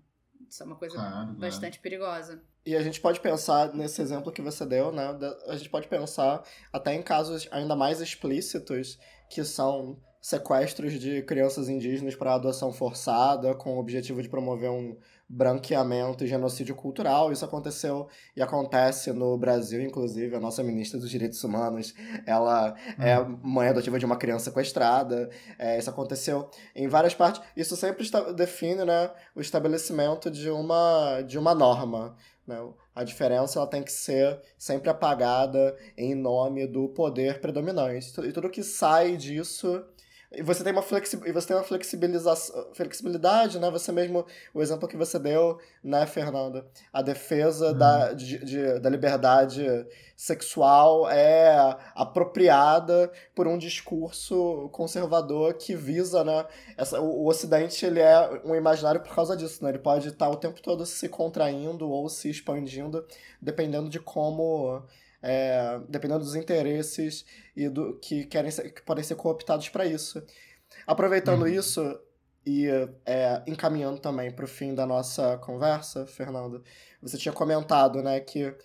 [0.50, 1.82] Isso é uma coisa claro, bastante claro.
[1.82, 2.42] perigosa.
[2.66, 5.18] E a gente pode pensar nesse exemplo que você deu, né?
[5.48, 9.00] A gente pode pensar até em casos ainda mais explícitos,
[9.30, 14.98] que são sequestros de crianças indígenas para adoção forçada, com o objetivo de promover um
[15.30, 17.32] branqueamento e genocídio cultural.
[17.32, 20.36] Isso aconteceu e acontece no Brasil, inclusive.
[20.36, 21.94] A nossa ministra dos Direitos Humanos,
[22.26, 23.40] ela é uhum.
[23.44, 25.30] mãe adotiva de uma criança sequestrada.
[25.60, 27.42] É, isso aconteceu em várias partes.
[27.56, 32.16] Isso sempre define né, o estabelecimento de uma, de uma norma.
[32.46, 32.58] Né?
[32.96, 38.14] A diferença ela tem que ser sempre apagada em nome do poder predominante.
[38.22, 39.84] E tudo que sai disso
[40.30, 43.72] e você tem uma, flexi você tem uma flexibilização, flexibilidade, né?
[43.72, 46.66] Você mesmo, o exemplo que você deu, né, Fernanda?
[46.92, 47.78] A defesa uhum.
[47.78, 49.66] da, de, de, da liberdade
[50.18, 56.46] sexual é apropriada por um discurso conservador que visa, né?
[56.76, 59.70] Essa, o, o Ocidente, ele é um imaginário por causa disso, né?
[59.70, 63.06] Ele pode estar o tempo todo se contraindo ou se expandindo,
[63.42, 64.84] dependendo de como
[65.28, 70.24] é, dependendo dos interesses e do que querem ser, que podem ser cooptados para isso.
[70.86, 71.48] Aproveitando uhum.
[71.48, 72.00] isso
[72.46, 72.68] e
[73.06, 76.64] é, encaminhando também para o fim da nossa conversa, Fernando,
[77.02, 78.56] você tinha comentado, né, que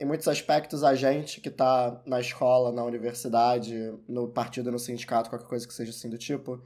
[0.00, 5.28] em muitos aspectos a gente que está na escola, na universidade, no partido, no sindicato,
[5.28, 6.62] qualquer coisa que seja assim do tipo,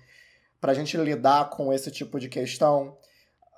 [0.61, 2.97] para a gente lidar com esse tipo de questão,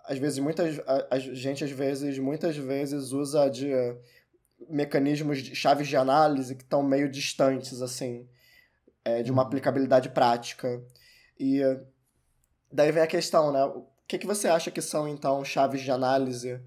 [0.06, 3.72] às vezes muitas a, a gente às vezes muitas vezes usa de
[4.68, 8.28] mecanismos de chaves de análise que estão meio distantes assim
[9.04, 9.48] é, de uma uhum.
[9.48, 10.82] aplicabilidade prática
[11.38, 11.60] e
[12.70, 15.90] daí vem a questão né o que, que você acha que são então chaves de
[15.90, 16.60] análise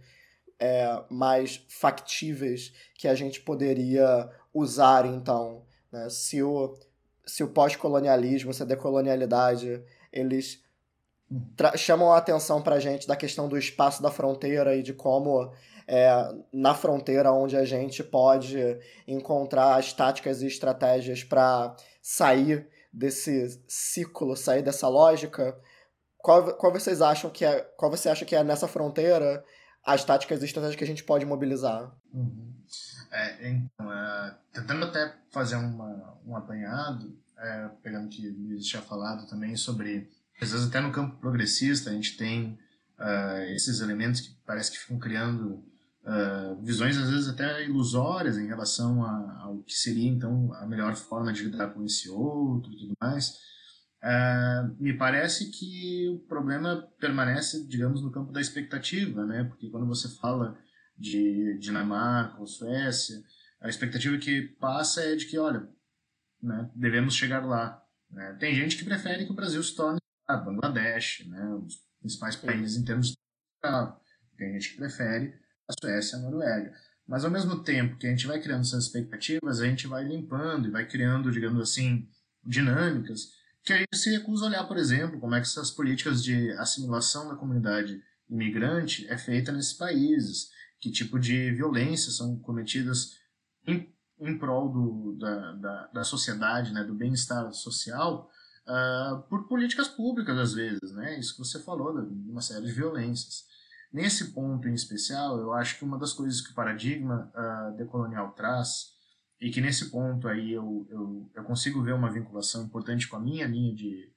[0.59, 6.09] é, mais factíveis que a gente poderia usar então né?
[6.09, 6.77] se o
[7.25, 10.63] se o pós-colonialismo se a decolonialidade eles
[11.77, 15.51] chamam a atenção para a gente da questão do espaço da fronteira e de como
[15.87, 16.09] é,
[16.51, 18.57] na fronteira onde a gente pode
[19.07, 25.57] encontrar as táticas e estratégias para sair desse ciclo, sair dessa lógica.
[26.17, 29.43] Qual, qual vocês acham que é, qual você acha que é nessa fronteira
[29.85, 31.95] as táticas e estratégias que a gente pode mobilizar?
[32.13, 32.55] Uhum.
[33.11, 38.65] É, então, é, tentando até fazer uma, um apanhado, é, pegando o que o Luiz
[38.65, 40.09] tinha falado também sobre
[40.41, 42.59] às vezes até no campo progressista a gente tem
[42.99, 45.63] uh, esses elementos que parece que ficam criando
[46.05, 51.33] uh, visões às vezes até ilusórias em relação ao que seria então a melhor forma
[51.33, 53.37] de lidar com esse outro e tudo mais.
[54.03, 59.43] Uh, me parece que o problema permanece, digamos, no campo da expectativa, né?
[59.45, 60.55] Porque quando você fala
[60.97, 63.21] de Dinamarca ou Suécia,
[63.59, 65.67] a expectativa que passa é de que, olha,
[66.41, 67.83] né, devemos chegar lá.
[68.09, 68.37] Né?
[68.39, 72.77] Tem gente que prefere que o Brasil se torne a Bangladesh, né, os principais países
[72.77, 73.15] em termos de
[74.37, 75.33] Tem gente que prefere
[75.67, 76.73] a Suécia e a Noruega.
[77.07, 80.67] Mas ao mesmo tempo que a gente vai criando essas expectativas, a gente vai limpando
[80.67, 82.07] e vai criando, digamos assim,
[82.43, 83.33] dinâmicas
[83.65, 86.51] que a gente se recusa a olhar, por exemplo, como é que essas políticas de
[86.51, 87.99] assimilação da comunidade
[88.29, 93.17] imigrante é feita nesses países, que tipo de violências são cometidas
[93.65, 98.29] em, em prol do, da, da, da sociedade, né, do bem-estar social,
[98.67, 101.19] uh, por políticas públicas, às vezes, né?
[101.19, 103.45] Isso que você falou, de uma série de violências.
[103.95, 108.33] Nesse ponto em especial, eu acho que uma das coisas que o paradigma uh, decolonial
[108.33, 108.87] traz,
[109.39, 113.21] e que nesse ponto aí eu, eu, eu consigo ver uma vinculação importante com a
[113.21, 114.13] minha linha de,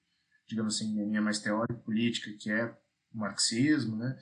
[0.49, 2.77] digamos assim, minha linha mais teórico-política, que é
[3.15, 4.19] o marxismo, né?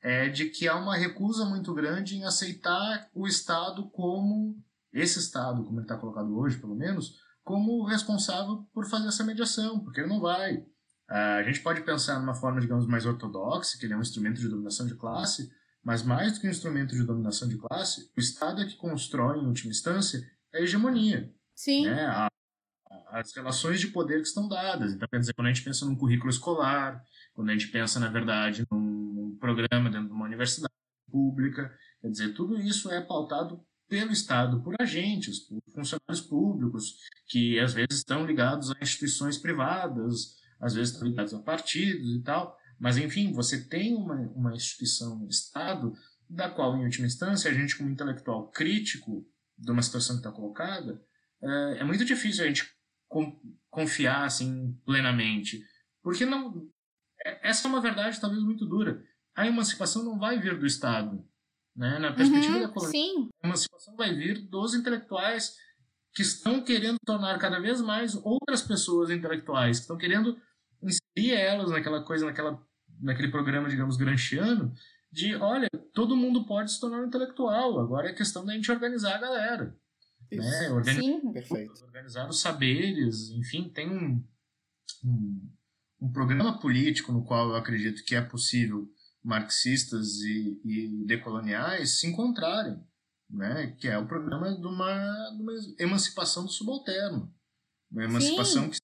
[0.00, 5.64] É de que há uma recusa muito grande em aceitar o Estado como esse Estado,
[5.64, 10.08] como ele está colocado hoje, pelo menos, como responsável por fazer essa mediação, porque ele
[10.08, 10.64] não vai.
[11.10, 14.40] Ah, a gente pode pensar numa forma, digamos, mais ortodoxa, que ele é um instrumento
[14.40, 15.50] de dominação de classe,
[15.82, 19.38] mas mais do que um instrumento de dominação de classe, o Estado é que constrói,
[19.38, 20.20] em última instância,
[20.54, 21.34] a hegemonia.
[21.52, 21.86] Sim.
[21.86, 22.06] Né?
[22.06, 22.28] A,
[23.08, 24.92] as relações de poder que estão dadas.
[24.92, 27.02] Então, quer dizer, quando a gente pensa num currículo escolar,
[27.34, 30.72] quando a gente pensa, na verdade, num programa dentro de uma universidade
[31.10, 37.58] pública, quer dizer, tudo isso é pautado pelo Estado, por agentes, por funcionários públicos, que
[37.58, 42.56] às vezes estão ligados a instituições privadas, às vezes estão ligados a partidos e tal.
[42.78, 45.92] Mas, enfim, você tem uma, uma instituição, um Estado,
[46.28, 49.26] da qual, em última instância, a gente, como intelectual crítico
[49.58, 51.02] de uma situação que está colocada,
[51.42, 52.70] é, é, muito difícil a gente
[53.68, 55.62] confiar assim plenamente.
[56.02, 56.68] Porque não.
[57.24, 59.02] É, essa é uma verdade talvez muito dura.
[59.34, 61.22] A emancipação não vai vir do Estado.
[61.76, 61.98] Né?
[61.98, 65.54] Na perspectiva uhum, da colonização, a emancipação vai vir dos intelectuais
[66.12, 70.36] que estão querendo tornar cada vez mais outras pessoas intelectuais, que estão querendo
[70.82, 72.60] inserir elas naquela coisa, naquela,
[73.00, 74.72] naquele programa, digamos, granchiano,
[75.12, 79.16] de, olha, todo mundo pode se tornar um intelectual, agora é questão da gente organizar
[79.16, 79.76] a galera.
[80.30, 80.70] Né?
[80.70, 81.84] Organizar, Sim, perfeito.
[81.84, 84.24] Organizar os saberes, enfim, tem um,
[85.04, 85.50] um,
[86.02, 88.88] um programa político no qual eu acredito que é possível
[89.22, 92.80] marxistas e, e decoloniais se encontrarem,
[93.28, 93.74] né?
[93.78, 97.34] que é o problema de uma, de uma emancipação do subalterno.
[97.90, 98.70] Uma emancipação Sim.
[98.70, 98.76] que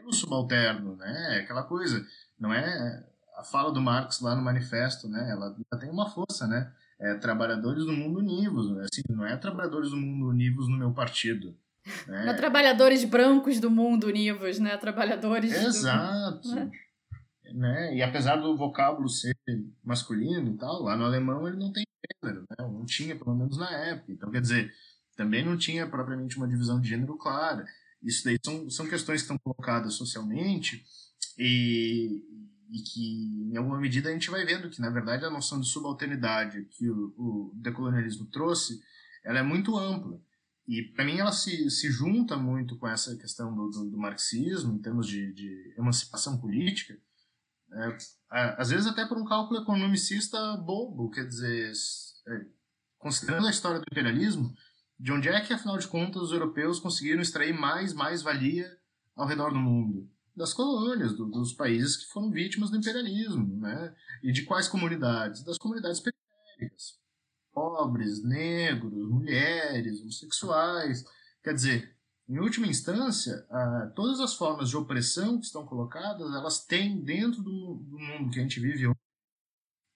[0.00, 1.38] pelo subalterno, né?
[1.38, 2.04] É aquela coisa,
[2.38, 3.04] não é
[3.36, 5.30] a fala do Marx lá no manifesto, né?
[5.30, 6.72] Ela, ela tem uma força, né?
[6.98, 8.84] É trabalhadores do mundo univos, né?
[8.84, 11.56] assim, não é trabalhadores do mundo univos no meu partido.
[12.06, 12.24] Né?
[12.24, 14.76] Não é trabalhadores brancos do mundo univos, né?
[14.76, 15.52] Trabalhadores.
[15.52, 16.48] Exato.
[16.48, 16.70] Do...
[17.52, 17.90] Né?
[17.90, 17.96] né?
[17.96, 19.34] E apesar do vocábulo ser
[19.82, 21.84] masculino e tal, lá no alemão ele não tem
[22.22, 22.56] gênero, né?
[22.60, 24.12] Não tinha, pelo menos na época.
[24.12, 24.72] Então, quer dizer,
[25.16, 27.64] também não tinha propriamente uma divisão de gênero clara.
[28.02, 30.84] Isso daí são, são questões que estão colocadas socialmente
[31.38, 32.22] e,
[32.70, 35.68] e que, em alguma medida, a gente vai vendo que, na verdade, a noção de
[35.68, 38.80] subalternidade que o, o decolonialismo trouxe,
[39.24, 40.20] ela é muito ampla.
[40.66, 44.74] e para mim ela se, se junta muito com essa questão do, do, do marxismo,
[44.74, 46.98] em termos de, de emancipação política,
[47.72, 47.96] é,
[48.58, 51.72] às vezes até por um cálculo economicista bobo, quer dizer,
[52.26, 52.46] é,
[52.98, 54.52] considerando a história do imperialismo,
[55.00, 58.70] de onde é que, afinal de contas, os europeus conseguiram extrair mais mais-valia
[59.16, 60.06] ao redor do mundo?
[60.36, 63.94] Das colônias, do, dos países que foram vítimas do imperialismo, né?
[64.22, 65.42] E de quais comunidades?
[65.42, 66.98] Das comunidades periféricas.
[67.50, 71.02] Pobres, negros, mulheres, homossexuais.
[71.42, 71.96] Quer dizer,
[72.28, 73.46] em última instância,
[73.96, 78.38] todas as formas de opressão que estão colocadas, elas têm dentro do, do mundo que
[78.38, 79.00] a gente vive hoje,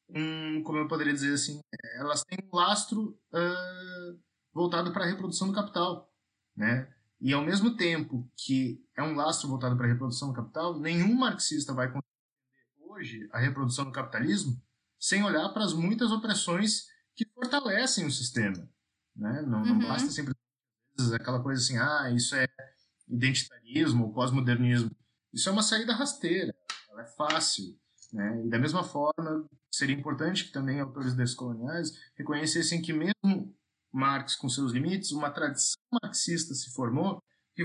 [0.09, 1.61] um, como eu poderia dizer assim,
[1.97, 4.19] elas têm um lastro uh,
[4.55, 6.11] voltado para a reprodução do capital,
[6.57, 6.89] né?
[7.21, 11.15] E ao mesmo tempo que é um lastro voltado para a reprodução do capital, nenhum
[11.15, 12.13] marxista vai conseguir
[12.79, 14.61] hoje a reprodução do capitalismo
[14.99, 18.69] sem olhar para as muitas opressões que fortalecem o sistema,
[19.17, 19.43] né?
[19.43, 19.79] Não, uhum.
[19.79, 20.35] não basta sempre
[21.15, 22.47] aquela coisa assim, ah, isso é
[23.09, 24.91] identitarismo, pós-modernismo.
[25.33, 26.55] Isso é uma saída rasteira,
[26.89, 27.77] ela é fácil,
[28.13, 28.45] né?
[28.45, 33.55] E da mesma forma, seria importante que também autores descoloniais reconhecessem que mesmo
[33.95, 37.23] Marx com seus limites, uma tradição marxista se formou
[37.55, 37.65] que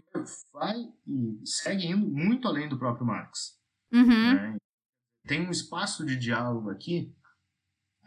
[0.54, 0.76] vai
[1.08, 3.58] e segue indo muito além do próprio Marx.
[3.92, 4.06] Uhum.
[4.06, 4.58] Né?
[5.28, 7.12] Tem um espaço de diálogo aqui.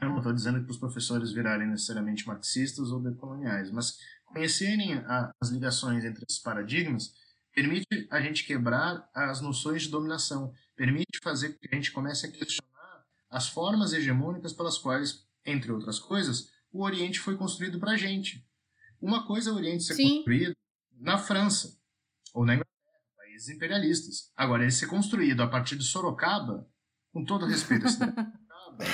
[0.01, 5.33] Eu não estou dizendo que os professores virarem necessariamente marxistas ou decoloniais, mas conhecerem a,
[5.41, 7.13] as ligações entre esses paradigmas
[7.55, 12.27] permite a gente quebrar as noções de dominação, permite fazer com que a gente comece
[12.27, 17.93] a questionar as formas hegemônicas pelas quais, entre outras coisas, o Oriente foi construído para
[17.93, 18.45] a gente.
[19.01, 20.17] Uma coisa é o Oriente ser Sim.
[20.17, 20.57] construído
[20.99, 21.77] na França
[22.33, 24.33] ou na Inglaterra, países imperialistas.
[24.37, 26.67] Agora, ele ser construído a partir de Sorocaba,
[27.13, 28.85] com todo respeito a Sorocaba,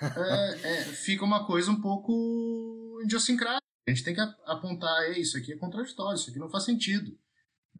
[0.00, 3.66] é, é, fica uma coisa um pouco idiosincrática.
[3.86, 7.16] A gente tem que apontar, isso aqui é contraditório, isso aqui não faz sentido.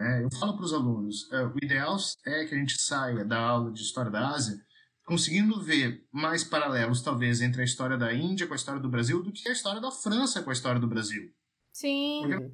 [0.00, 1.96] É, eu falo para os alunos, é, o ideal
[2.26, 4.60] é que a gente saia da aula de História da Ásia
[5.06, 9.22] conseguindo ver mais paralelos, talvez, entre a história da Índia com a história do Brasil
[9.22, 11.32] do que a história da França com a história do Brasil.
[11.72, 12.22] Sim.
[12.22, 12.52] Porque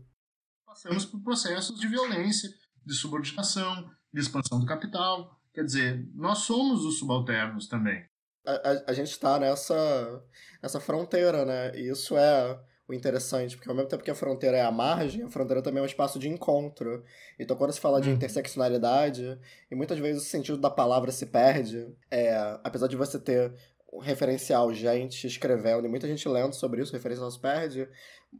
[0.66, 2.52] passamos por processos de violência,
[2.84, 5.40] de subordinação, de expansão do capital.
[5.54, 8.04] Quer dizer, nós somos os subalternos também.
[8.46, 10.22] A, a, a gente está nessa,
[10.62, 11.74] nessa fronteira, né?
[11.78, 15.22] E isso é o interessante, porque ao mesmo tempo que a fronteira é a margem,
[15.22, 17.04] a fronteira também é um espaço de encontro.
[17.38, 18.14] Então, quando se fala de uhum.
[18.14, 19.38] interseccionalidade,
[19.70, 23.54] e muitas vezes o sentido da palavra se perde, é, apesar de você ter
[23.92, 27.88] um referencial, gente escrevendo e muita gente lendo sobre isso, o referencial se perde,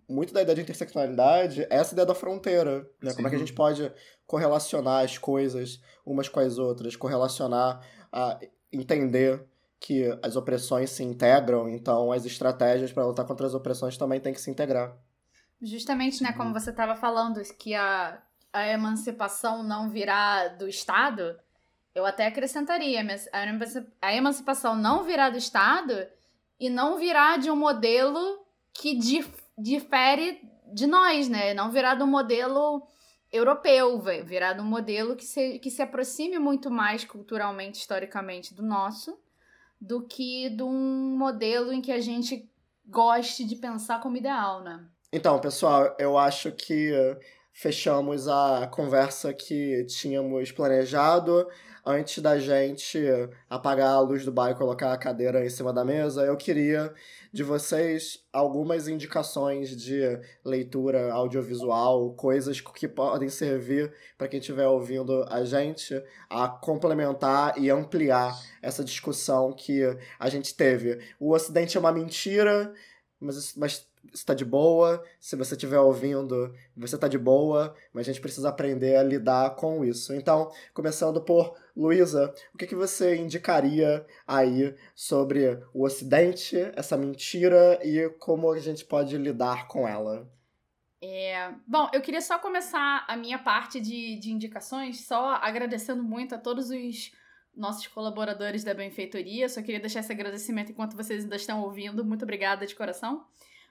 [0.08, 3.12] muito da ideia de interseccionalidade é essa ideia da fronteira, né?
[3.14, 3.92] Como é que a gente pode
[4.26, 8.40] correlacionar as coisas umas com as outras, correlacionar, a
[8.72, 9.44] entender
[9.82, 14.32] que as opressões se integram, então as estratégias para lutar contra as opressões também têm
[14.32, 14.96] que se integrar.
[15.60, 18.22] Justamente, né, como você estava falando, que a,
[18.52, 21.36] a emancipação não virá do Estado,
[21.94, 23.28] eu até acrescentaria, mas
[24.00, 26.06] a emancipação não virá do Estado
[26.60, 30.40] e não virá de um modelo que dif difere
[30.72, 31.52] de nós, né?
[31.54, 32.86] Não virá do modelo
[33.30, 38.62] europeu, virá de um modelo que se, que se aproxime muito mais culturalmente, historicamente do
[38.62, 39.21] nosso
[39.82, 42.48] do que de um modelo em que a gente
[42.86, 44.86] goste de pensar como ideal, né?
[45.12, 46.92] Então, pessoal, eu acho que
[47.52, 51.48] fechamos a conversa que tínhamos planejado.
[51.84, 52.96] Antes da gente
[53.50, 56.94] apagar a luz do bar e colocar a cadeira em cima da mesa, eu queria
[57.32, 60.00] de vocês algumas indicações de
[60.44, 67.68] leitura audiovisual, coisas que podem servir para quem estiver ouvindo a gente a complementar e
[67.68, 69.82] ampliar essa discussão que
[70.20, 71.00] a gente teve.
[71.18, 72.72] O Ocidente é uma mentira,
[73.18, 75.02] mas, mas está de boa.
[75.20, 79.56] Se você estiver ouvindo, você está de boa, mas a gente precisa aprender a lidar
[79.56, 80.14] com isso.
[80.14, 87.78] Então, começando por Luísa, o que, que você indicaria aí sobre o Ocidente, essa mentira
[87.82, 90.30] e como a gente pode lidar com ela?
[91.04, 96.34] É, bom, eu queria só começar a minha parte de, de indicações, só agradecendo muito
[96.34, 97.10] a todos os
[97.54, 99.48] nossos colaboradores da benfeitoria.
[99.48, 102.04] Só queria deixar esse agradecimento enquanto vocês ainda estão ouvindo.
[102.04, 103.26] Muito obrigada de coração.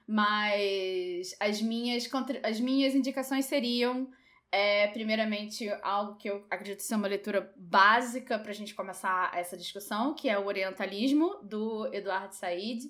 [0.06, 2.08] Mas as minhas,
[2.42, 4.08] as minhas indicações seriam,
[4.50, 9.56] é, primeiramente, algo que eu acredito ser uma leitura básica para a gente começar essa
[9.56, 12.82] discussão, que é o Orientalismo, do Eduardo Said,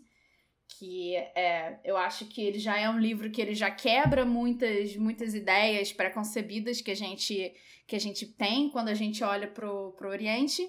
[0.78, 4.96] que é, eu acho que ele já é um livro que ele já quebra muitas
[4.96, 7.54] muitas ideias pré-concebidas que a gente
[7.86, 10.66] que a gente tem quando a gente olha pro, pro Oriente.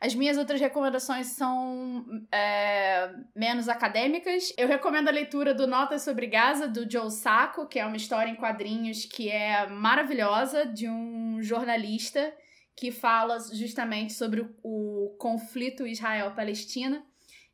[0.00, 4.52] As minhas outras recomendações são é, menos acadêmicas.
[4.58, 8.30] Eu recomendo a leitura do Notas sobre Gaza, do Joe Sacco, que é uma história
[8.30, 12.34] em quadrinhos que é maravilhosa, de um jornalista
[12.76, 17.04] que fala justamente sobre o, o conflito Israel-Palestina.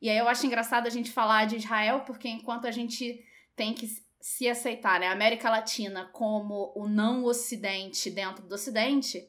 [0.01, 3.25] E aí eu acho engraçado a gente falar de Israel, porque enquanto a gente
[3.57, 3.87] tem que
[4.21, 9.23] se aceitar, né, a América Latina como o não ocidente dentro do ocidente,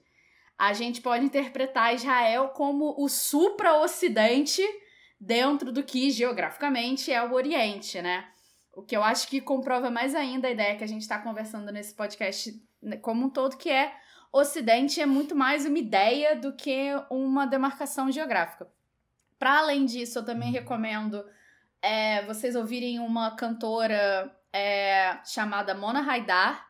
[0.58, 4.62] a gente pode interpretar Israel como o supra-ocidente
[5.20, 8.28] dentro do que geograficamente é o Oriente, né?
[8.74, 11.72] O que eu acho que comprova mais ainda a ideia que a gente está conversando
[11.72, 12.54] nesse podcast
[13.02, 13.94] como um todo, que é
[14.32, 18.72] Ocidente é muito mais uma ideia do que uma demarcação geográfica.
[19.40, 21.26] Para além disso, eu também recomendo
[21.82, 26.68] é, vocês ouvirem uma cantora é, chamada Mona Haidar,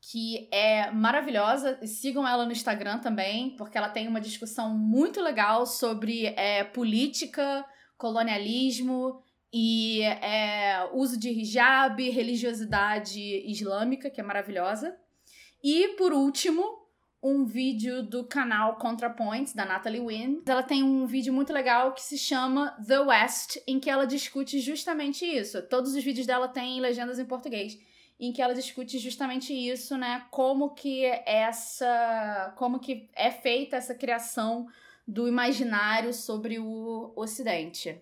[0.00, 1.78] que é maravilhosa.
[1.86, 7.64] Sigam ela no Instagram também, porque ela tem uma discussão muito legal sobre é, política,
[7.96, 9.22] colonialismo
[9.52, 14.96] e é, uso de hijab, religiosidade islâmica, que é maravilhosa.
[15.62, 16.81] E, por último,
[17.22, 20.42] um vídeo do canal ContraPoints, da Natalie Wynn.
[20.44, 24.58] Ela tem um vídeo muito legal que se chama The West, em que ela discute
[24.58, 25.62] justamente isso.
[25.62, 27.78] Todos os vídeos dela têm legendas em português.
[28.18, 30.26] Em que ela discute justamente isso, né?
[30.30, 32.52] Como que essa.
[32.56, 34.66] como que é feita essa criação
[35.06, 38.00] do imaginário sobre o Ocidente.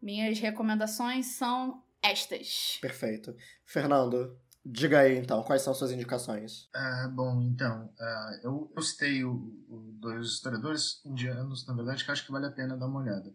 [0.00, 2.78] Minhas recomendações são estas.
[2.80, 3.34] Perfeito.
[3.64, 6.68] Fernando, Diga aí, então, quais são suas indicações?
[6.74, 9.32] Uh, bom, então, uh, eu, eu citei o,
[9.68, 13.32] o, dois historiadores indianos, na verdade, que acho que vale a pena dar uma olhada.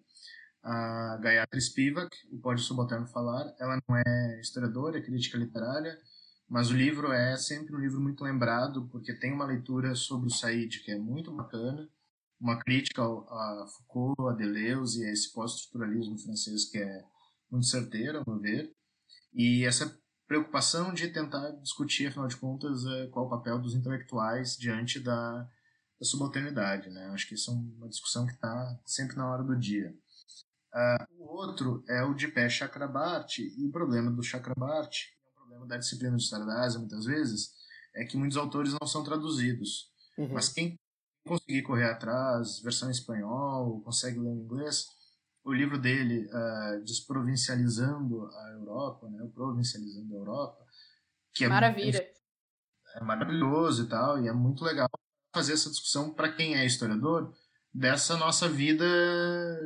[0.62, 5.98] A Gayatri Spivak, o Pode Subalterno Falar, ela não é historiadora, é crítica literária,
[6.50, 10.30] mas o livro é sempre um livro muito lembrado, porque tem uma leitura sobre o
[10.30, 11.88] Said que é muito bacana,
[12.42, 17.06] uma crítica a Foucault, a Deleuze a esse pós-estruturalismo francês que é
[17.50, 18.70] muito certeira, a meu ver.
[19.34, 20.01] E essa
[20.32, 25.42] preocupação de tentar discutir, afinal de contas, é, qual o papel dos intelectuais diante da,
[26.00, 26.90] da subalternidade.
[26.90, 27.08] Né?
[27.08, 29.94] Acho que isso é uma discussão que está sempre na hora do dia.
[30.74, 35.34] Uh, o outro é o de pé Chakrabarti, e o problema do Chakrabarti, é um
[35.34, 37.52] problema da disciplina de História da Ásia, muitas vezes,
[37.94, 39.92] é que muitos autores não são traduzidos.
[40.18, 40.32] Uhum.
[40.32, 40.80] Mas quem
[41.28, 44.86] conseguir correr atrás, versão em espanhol, consegue ler em inglês,
[45.44, 50.66] o livro dele, uh, Desprovincializando a Europa, né, Provincializando a Europa,
[51.34, 51.98] que é, Maravilha.
[51.98, 52.14] É,
[52.96, 54.90] é maravilhoso e tal, e é muito legal
[55.34, 57.34] fazer essa discussão para quem é historiador
[57.74, 58.86] dessa nossa vida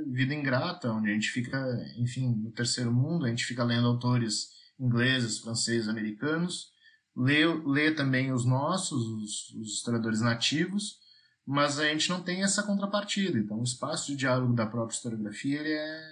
[0.08, 1.58] vida ingrata, onde a gente fica,
[1.98, 4.50] enfim, no terceiro mundo, a gente fica lendo autores
[4.80, 6.72] ingleses, franceses, americanos,
[7.16, 11.00] lê, lê também os nossos, os, os historiadores nativos,
[11.46, 13.38] mas a gente não tem essa contrapartida.
[13.38, 16.12] Então, o espaço de diálogo da própria historiografia ele é,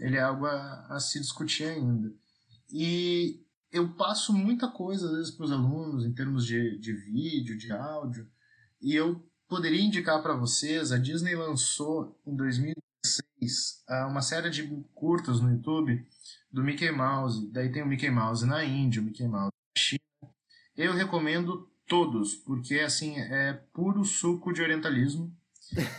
[0.00, 2.12] ele é algo a, a se discutir ainda.
[2.70, 3.42] E
[3.72, 7.72] eu passo muita coisa, às vezes, para os alunos, em termos de, de vídeo, de
[7.72, 8.28] áudio,
[8.80, 14.62] e eu poderia indicar para vocês: a Disney lançou em 2016 ah, uma série de
[14.94, 16.06] curtas no YouTube
[16.52, 17.50] do Mickey Mouse.
[17.50, 20.00] Daí tem o Mickey Mouse na Índia, o Mickey Mouse na China.
[20.76, 25.32] Eu recomendo todos, porque assim é puro suco de orientalismo.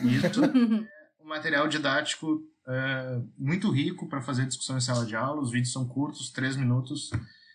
[0.02, 5.40] Isso é um material didático é, muito rico para fazer discussão em sala de aula.
[5.40, 7.10] Os vídeos são curtos, três minutos.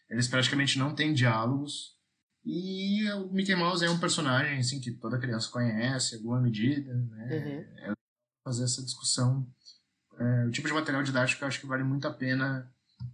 [0.10, 1.96] Eles praticamente não têm diálogos.
[2.44, 6.92] E o Mickey Mouse é um personagem assim que toda criança conhece, em alguma medida,
[6.92, 7.28] né?
[7.32, 7.92] Uhum.
[7.92, 7.94] É
[8.44, 9.48] fazer essa discussão.
[10.20, 12.68] É, o tipo de material didático que eu acho que vale muito a pena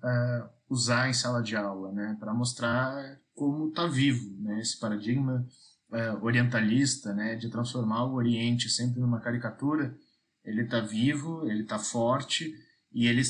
[0.03, 2.17] uh, usar em sala de aula, né?
[2.19, 4.59] Para mostrar como está vivo, né?
[4.59, 5.47] Esse paradigma
[5.91, 7.35] é, orientalista, né?
[7.35, 9.95] De transformar o Oriente sempre numa caricatura,
[10.43, 12.53] ele está vivo, ele está forte
[12.91, 13.21] e ele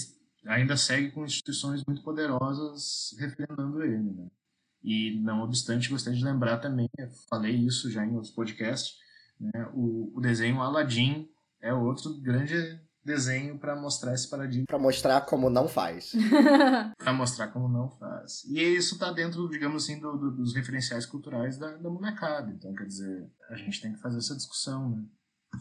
[0.45, 4.27] ainda segue com instituições muito poderosas referendando ele, né?
[4.83, 6.87] E não obstante, gostaria de lembrar também,
[7.29, 8.95] falei isso já em outros podcasts,
[9.39, 9.69] né?
[9.73, 11.27] O, o desenho Aladdin
[11.59, 14.65] é outro grande desenho para mostrar esse paradigma.
[14.67, 16.11] Para mostrar como não faz.
[16.99, 18.43] para mostrar como não faz.
[18.45, 22.51] E isso tá dentro, digamos assim, do, do, dos referenciais culturais da, da molecada.
[22.51, 25.03] Então, quer dizer, a gente tem que fazer essa discussão, né?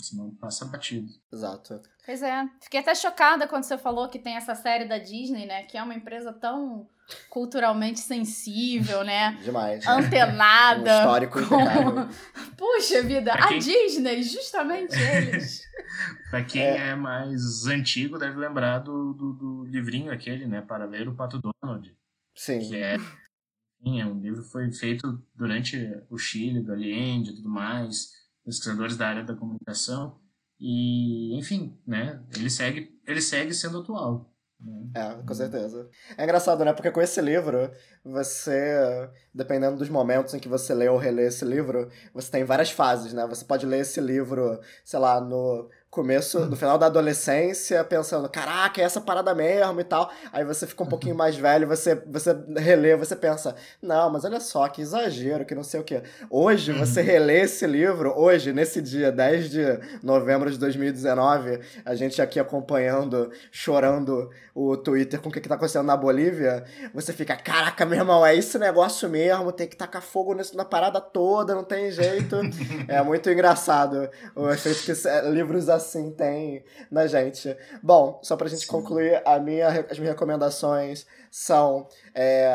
[0.00, 1.08] Senão passa batido.
[1.32, 1.80] Exato.
[2.04, 2.46] Pois é.
[2.60, 5.62] Fiquei até chocada quando você falou que tem essa série da Disney, né?
[5.62, 6.88] Que é uma empresa tão
[7.30, 9.38] culturalmente sensível, né?
[9.44, 9.86] Demais.
[9.86, 10.90] Antenada.
[10.90, 11.60] Um histórico com...
[11.60, 12.08] impecável.
[12.56, 15.62] Puxa vida, Pra a quem- Disney, justamente eles.
[16.30, 16.88] Pra quem É.
[16.88, 16.94] é.
[16.96, 20.60] mais antigo, deve lembrar do, do, do livrinho aquele, né?
[20.60, 21.94] Para ler o Pato Donald.
[22.34, 22.58] Sim.
[22.60, 25.76] Que é, é um livro que foi feito durante
[26.10, 28.10] o Chile, do Allende e tudo mais,
[28.44, 30.18] pesquisadores da área da comunicação.
[30.58, 32.22] E, enfim, né?
[32.34, 34.32] Ele segue, ele segue sendo atual.
[34.60, 34.90] Né?
[34.94, 35.88] É, com certeza.
[36.16, 36.72] É engraçado, né?
[36.72, 37.70] Porque com esse livro,
[38.04, 42.70] você, dependendo dos momentos em que você lê ou relê esse livro, você tem várias
[42.70, 43.26] fases, né?
[43.26, 48.82] Você pode ler esse livro, sei lá, no começo, no final da adolescência, pensando, caraca,
[48.82, 50.10] é essa parada mesmo e tal.
[50.30, 54.38] Aí você fica um pouquinho mais velho, você, você relê, você pensa, não, mas olha
[54.38, 56.02] só, que exagero, que não sei o quê.
[56.28, 59.62] Hoje, você relê esse livro, hoje, nesse dia, 10 de
[60.02, 65.54] novembro de 2019, a gente aqui acompanhando, chorando o Twitter com o que, que tá
[65.54, 66.62] acontecendo na Bolívia,
[66.92, 70.64] você fica, caraca, meu irmão, é esse negócio mesmo, tem que tacar fogo nisso, na
[70.64, 72.36] parada toda, não tem jeito.
[72.86, 77.56] é muito engraçado o efeito que esse- livros assim têm na gente.
[77.82, 78.68] Bom, só pra gente Sim.
[78.68, 82.50] concluir, a minha, as minhas recomendações são é,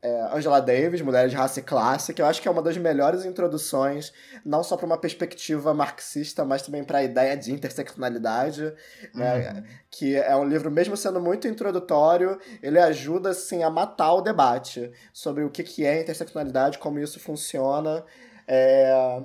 [0.00, 2.76] é, Angela Davis, Mulheres de Raça e Classe, que eu acho que é uma das
[2.76, 4.12] melhores introduções,
[4.44, 8.72] não só para uma perspectiva marxista, mas também para a ideia de interseccionalidade,
[9.12, 9.50] né?
[9.50, 9.64] Uhum.
[9.90, 14.92] que é um livro, mesmo sendo muito introdutório, ele ajuda assim, a matar o debate
[15.12, 18.04] sobre o que, que é interseccionalidade, como isso funciona.
[18.46, 19.22] É,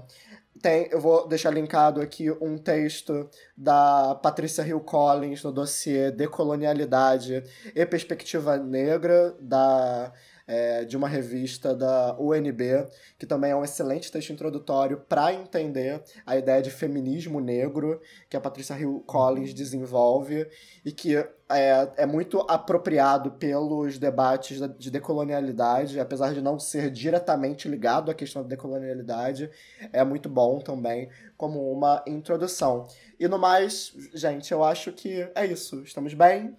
[0.66, 7.44] tem, eu vou deixar linkado aqui um texto da Patrícia Hill Collins no dossiê Decolonialidade
[7.76, 10.12] e Perspectiva Negra da,
[10.48, 12.88] é, de uma revista da UNB,
[13.20, 18.36] que também é um excelente texto introdutório para entender a ideia de feminismo negro que
[18.36, 20.48] a Patrícia Hill Collins desenvolve
[20.84, 21.16] e que
[21.50, 28.14] é, é muito apropriado pelos debates de decolonialidade, apesar de não ser diretamente ligado à
[28.14, 29.50] questão da decolonialidade,
[29.94, 32.88] é muito bom também como uma introdução.
[33.20, 35.84] E no mais, gente, eu acho que é isso.
[35.84, 36.58] Estamos bem?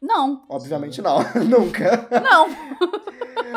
[0.00, 1.18] Não, Obviamente não,
[1.48, 2.06] nunca.
[2.22, 2.48] não.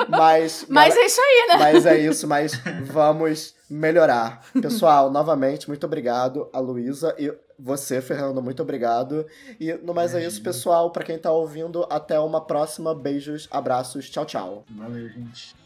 [0.07, 1.55] Mas, Mas é isso aí, né?
[1.57, 2.53] mas é isso, mas
[2.85, 4.45] vamos melhorar.
[4.61, 9.25] Pessoal, novamente, muito obrigado a Luísa e você, Fernando, muito obrigado.
[9.59, 10.91] E no mais é isso, pessoal.
[10.91, 12.95] Pra quem tá ouvindo, até uma próxima.
[12.95, 14.65] Beijos, abraços, tchau, tchau.
[14.69, 15.58] Valeu, gente.